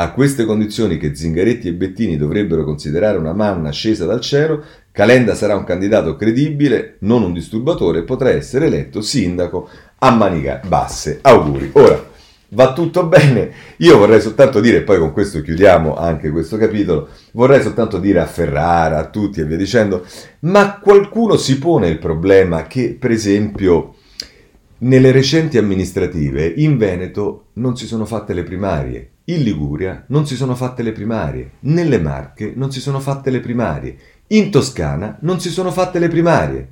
[0.00, 5.34] A queste condizioni che Zingaretti e Bettini dovrebbero considerare una manna scesa dal cielo, Calenda
[5.34, 11.18] sarà un candidato credibile, non un disturbatore, potrà essere eletto sindaco a maniche basse.
[11.20, 11.72] Auguri.
[11.74, 12.02] Ora,
[12.48, 13.52] va tutto bene.
[13.76, 18.26] Io vorrei soltanto dire, poi con questo chiudiamo anche questo capitolo, vorrei soltanto dire a
[18.26, 20.06] Ferrara, a tutti e via dicendo,
[20.40, 23.96] ma qualcuno si pone il problema che, per esempio,
[24.78, 30.34] nelle recenti amministrative in Veneto non si sono fatte le primarie, in Liguria non si
[30.34, 33.96] sono fatte le primarie, nelle Marche non si sono fatte le primarie,
[34.28, 36.68] in Toscana non si sono fatte le primarie,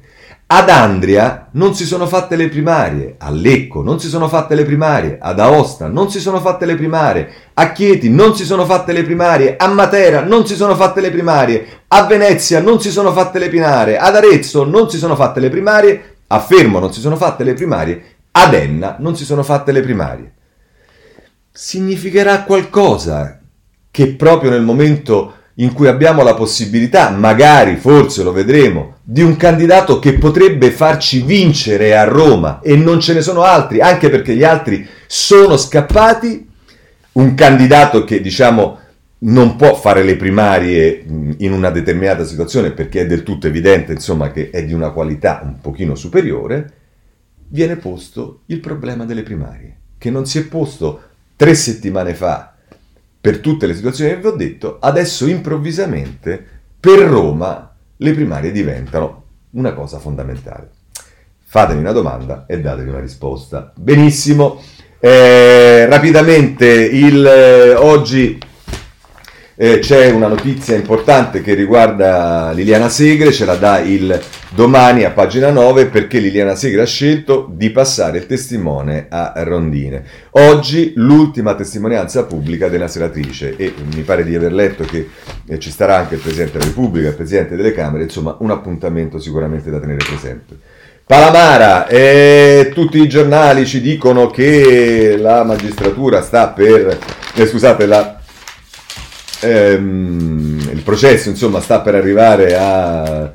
[0.46, 4.64] ad Andria non si sono fatte le primarie, a Lecco non si sono fatte le
[4.64, 8.92] primarie, ad Aosta non si sono fatte le primarie, a Chieti non si sono fatte
[8.92, 13.12] le primarie, a Matera non si sono fatte le primarie, a Venezia non si sono
[13.12, 17.00] fatte le primarie, ad Arezzo non si sono fatte le primarie, a Fermo non si
[17.00, 20.32] sono fatte le primarie, ad Enna non si sono fatte le primarie.
[21.50, 23.40] Significherà qualcosa
[23.90, 29.36] che proprio nel momento in cui abbiamo la possibilità, magari, forse lo vedremo, di un
[29.36, 34.36] candidato che potrebbe farci vincere a Roma e non ce ne sono altri, anche perché
[34.36, 36.48] gli altri sono scappati,
[37.12, 38.78] un candidato che diciamo
[39.20, 41.04] non può fare le primarie
[41.38, 45.40] in una determinata situazione perché è del tutto evidente insomma che è di una qualità
[45.42, 46.72] un pochino superiore,
[47.48, 51.00] viene posto il problema delle primarie, che non si è posto
[51.38, 52.52] tre settimane fa
[53.20, 56.44] per tutte le situazioni che vi ho detto, adesso improvvisamente
[56.80, 60.68] per Roma le primarie diventano una cosa fondamentale.
[61.44, 63.72] Fatemi una domanda e datevi una risposta.
[63.76, 64.60] Benissimo.
[64.98, 68.36] Eh, rapidamente, il, eh, oggi
[69.60, 74.16] eh, c'è una notizia importante che riguarda Liliana Segre, ce la dà il
[74.50, 80.04] domani a pagina 9 perché Liliana Segre ha scelto di passare il testimone a Rondine.
[80.30, 85.08] Oggi l'ultima testimonianza pubblica della senatrice e mi pare di aver letto che
[85.48, 89.18] eh, ci starà anche il Presidente della Repubblica, il Presidente delle Camere, insomma un appuntamento
[89.18, 90.56] sicuramente da tenere presente.
[91.04, 96.96] Palamara, eh, tutti i giornali ci dicono che la magistratura sta per,
[97.34, 98.17] eh, scusate, la
[99.40, 103.32] ehm, il processo insomma sta per arrivare a,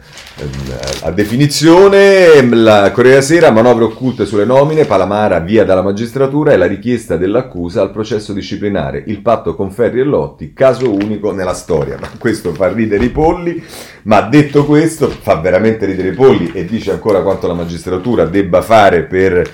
[1.02, 6.66] a definizione, la Corriere Sera, manovre occulte sulle nomine, Palamara via dalla magistratura e la
[6.66, 11.98] richiesta dell'accusa al processo disciplinare, il patto con Ferri e Lotti, caso unico nella storia.
[12.00, 13.64] Ma questo fa ridere i polli,
[14.04, 18.62] ma detto questo fa veramente ridere i polli e dice ancora quanto la magistratura debba
[18.62, 19.50] fare per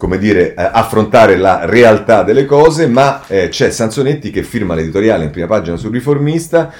[0.00, 5.24] come dire, eh, affrontare la realtà delle cose, ma eh, c'è Sansonetti che firma l'editoriale
[5.24, 6.72] in prima pagina sul riformista.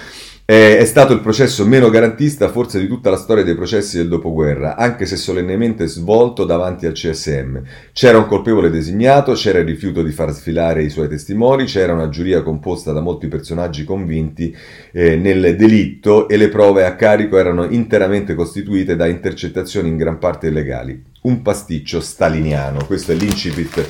[0.51, 4.09] Eh, è stato il processo meno garantista forse di tutta la storia dei processi del
[4.09, 7.59] dopoguerra, anche se solennemente svolto davanti al CSM.
[7.93, 12.09] C'era un colpevole designato, c'era il rifiuto di far sfilare i suoi testimoni, c'era una
[12.09, 14.53] giuria composta da molti personaggi convinti
[14.91, 20.19] eh, nel delitto e le prove a carico erano interamente costituite da intercettazioni in gran
[20.19, 22.87] parte illegali un pasticcio staliniano.
[22.87, 23.89] Questo è l'incipit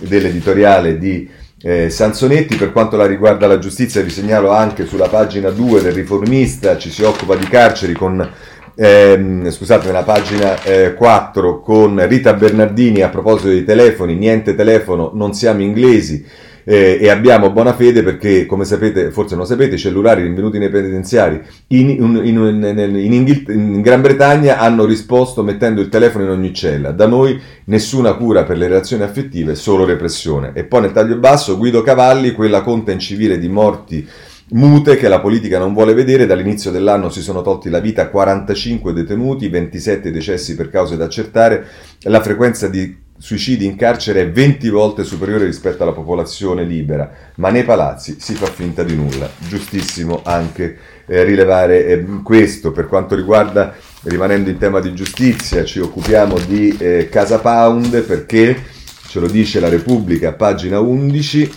[0.00, 1.28] dell'editoriale di
[1.62, 2.56] eh, Sansonetti.
[2.56, 6.90] Per quanto la riguarda la giustizia, vi segnalo anche sulla pagina 2 del riformista, ci
[6.90, 8.28] si occupa di carceri con
[8.74, 15.10] ehm, scusate, nella pagina eh, 4 con Rita Bernardini a proposito dei telefoni, niente telefono,
[15.14, 16.24] non siamo inglesi
[16.64, 20.70] eh, e abbiamo buona fede perché, come sapete, forse non sapete, i cellulari rinvenuti nei
[20.70, 26.52] penitenziari in, in, in, in, in Gran Bretagna hanno risposto mettendo il telefono in ogni
[26.52, 26.92] cella.
[26.92, 30.52] Da noi nessuna cura per le relazioni affettive, solo repressione.
[30.54, 34.08] E poi nel taglio basso Guido Cavalli, quella conta in civile di morti
[34.52, 36.26] mute che la politica non vuole vedere.
[36.26, 41.66] Dall'inizio dell'anno si sono tolti la vita 45 detenuti, 27 decessi per cause da accertare.
[42.02, 47.50] La frequenza di suicidi in carcere è 20 volte superiore rispetto alla popolazione libera, ma
[47.50, 49.30] nei palazzi si fa finta di nulla.
[49.38, 52.72] Giustissimo anche eh, rilevare eh, questo.
[52.72, 58.60] Per quanto riguarda, rimanendo in tema di giustizia, ci occupiamo di eh, Casa Pound perché,
[59.06, 61.54] ce lo dice la Repubblica, pagina 11,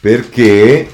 [0.00, 0.88] perché,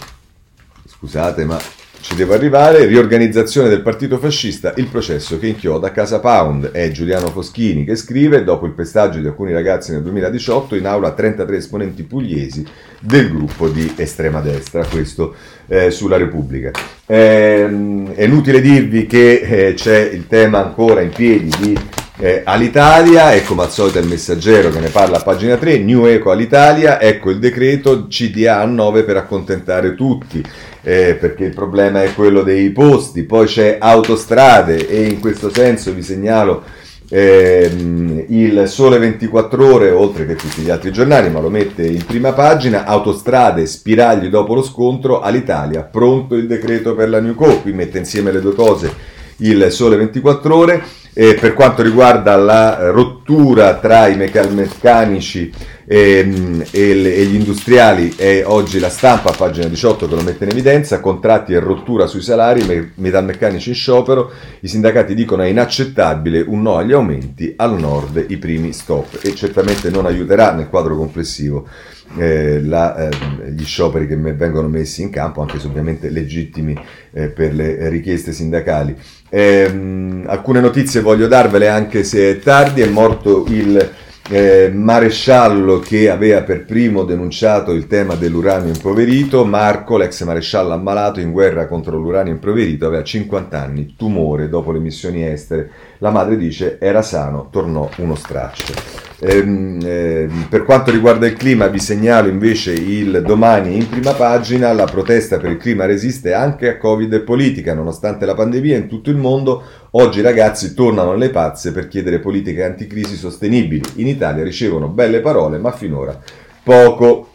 [0.86, 1.58] scusate ma
[2.00, 6.70] ci devo arrivare, riorganizzazione del partito fascista, il processo che inchioda Casa Pound.
[6.70, 11.12] È Giuliano Foschini che scrive, dopo il pestaggio di alcuni ragazzi nel 2018, in aula
[11.12, 12.64] 33 esponenti pugliesi
[13.00, 15.34] del gruppo di estrema destra, questo
[15.66, 16.70] eh, sulla Repubblica.
[17.04, 21.78] Eh, è inutile dirvi che eh, c'è il tema ancora in piedi di
[22.20, 26.04] eh, Alitalia, ecco come al solito il messaggero che ne parla a pagina 3, New
[26.04, 30.44] Eco Alitalia, ecco il decreto CDA a 9 per accontentare tutti
[30.82, 35.94] eh, perché il problema è quello dei posti, poi c'è autostrade e in questo senso
[35.94, 36.62] vi segnalo
[37.08, 42.04] ehm, il Sole 24 ore, oltre che tutti gli altri giornali, ma lo mette in
[42.04, 47.60] prima pagina, autostrade, spiragli dopo lo scontro all'Italia, pronto il decreto per la New Co,
[47.60, 50.82] qui mette insieme le due cose il Sole 24 ore.
[51.12, 55.52] E per quanto riguarda la rottura tra i meccanici
[55.92, 60.44] e, ehm, e, e, gli industriali è oggi la stampa, pagina 18, che lo mette
[60.44, 64.30] in evidenza, contratti e rottura sui salari, me, metalmeccanici in sciopero,
[64.60, 69.34] i sindacati dicono è inaccettabile un no agli aumenti, al nord i primi stop e
[69.34, 71.66] certamente non aiuterà nel quadro complessivo
[72.16, 76.78] eh, la, eh, gli scioperi che vengono messi in campo, anche se ovviamente legittimi
[77.12, 78.96] eh, per le richieste sindacali.
[79.30, 83.90] Ehm, alcune notizie voglio darvele anche se è tardi, è morto il
[84.30, 91.18] eh, maresciallo che aveva per primo denunciato il tema dell'uranio impoverito, Marco, l'ex maresciallo ammalato
[91.18, 95.70] in guerra contro l'uranio impoverito, aveva 50 anni, tumore dopo le missioni estere.
[95.98, 99.08] La madre dice era sano, tornò uno straccio.
[99.22, 104.72] Ehm, eh, per quanto riguarda il clima vi segnalo invece il domani in prima pagina,
[104.72, 108.86] la protesta per il clima resiste anche a Covid e politica, nonostante la pandemia in
[108.86, 109.62] tutto il mondo,
[109.92, 113.82] oggi i ragazzi tornano alle pazze per chiedere politiche anticrisi sostenibili.
[113.96, 116.18] In Italia ricevono belle parole, ma finora
[116.62, 117.30] poco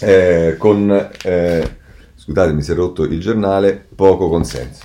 [0.00, 1.10] eh, con...
[1.22, 1.80] Eh,
[2.14, 4.84] scusate mi si è rotto il giornale, poco consenso.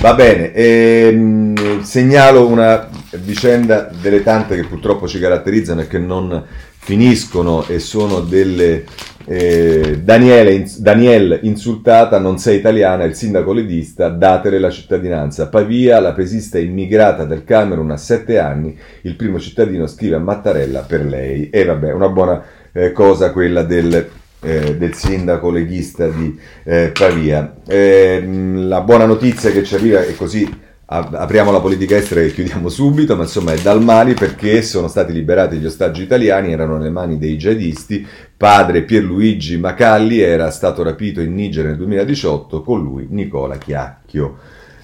[0.00, 6.44] Va bene, ehm, segnalo una vicenda delle tante che purtroppo ci caratterizzano e che non
[6.78, 8.84] finiscono e sono delle...
[9.26, 15.48] Eh, Daniele, Daniel insultata, non sei italiana, il sindaco ledista, datele la cittadinanza.
[15.48, 20.80] Pavia, la pesista immigrata del Camerun a sette anni, il primo cittadino scrive a Mattarella
[20.80, 21.50] per lei.
[21.50, 24.08] E vabbè, una buona eh, cosa quella del
[24.44, 27.54] eh, del sindaco leghista di eh, Pavia.
[27.66, 28.22] Eh,
[28.56, 33.16] la buona notizia che ci arriva è così apriamo la politica estera e chiudiamo subito,
[33.16, 37.18] ma insomma è dal Mali perché sono stati liberati gli ostaggi italiani, erano nelle mani
[37.18, 38.06] dei jihadisti,
[38.44, 44.36] padre Pierluigi Macalli era stato rapito in Niger nel 2018, con lui Nicola Chiacchio.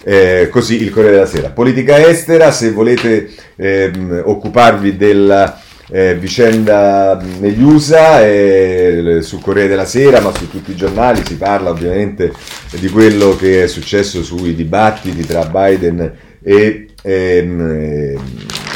[0.03, 1.51] Eh, così il Corriere della Sera.
[1.51, 9.85] Politica estera, se volete ehm, occuparvi della eh, vicenda negli USA, eh, sul Corriere della
[9.85, 12.33] Sera, ma su tutti i giornali si parla ovviamente
[12.79, 18.19] di quello che è successo sui dibattiti tra Biden e, ehm,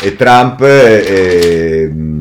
[0.03, 0.61] e Trump.
[0.61, 2.13] E, ehm,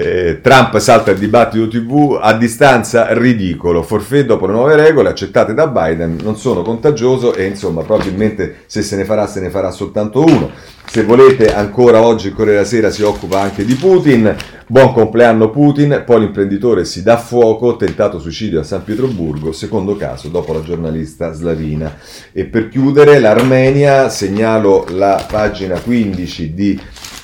[0.00, 5.52] eh, Trump salta il dibattito TV a distanza ridicolo, forfè dopo le nuove regole accettate
[5.52, 9.70] da Biden, non sono contagioso e insomma probabilmente se se ne farà se ne farà
[9.70, 10.50] soltanto uno.
[10.86, 14.34] Se volete ancora oggi il Corriere della Sera si occupa anche di Putin,
[14.66, 20.28] buon compleanno Putin, poi l'imprenditore si dà fuoco, tentato suicidio a San Pietroburgo, secondo caso
[20.28, 21.96] dopo la giornalista slavina.
[22.32, 26.80] E per chiudere l'Armenia segnalo la pagina 15 di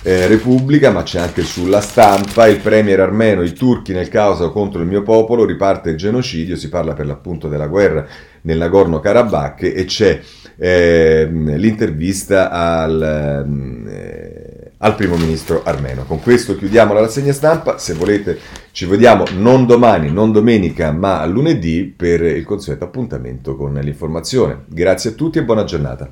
[0.06, 4.80] eh, Repubblica, ma c'è anche sulla stampa, il premier armeno, i turchi nel caos contro
[4.80, 8.06] il mio popolo, riparte il genocidio, si parla per l'appunto della guerra
[8.42, 10.20] nel Nagorno-Karabakh e c'è
[10.58, 16.04] eh, l'intervista al, eh, al primo ministro armeno.
[16.04, 18.38] Con questo chiudiamo la rassegna stampa, se volete
[18.70, 24.66] ci vediamo non domani, non domenica, ma lunedì per il consueto appuntamento con l'informazione.
[24.66, 26.08] Grazie a tutti e buona giornata.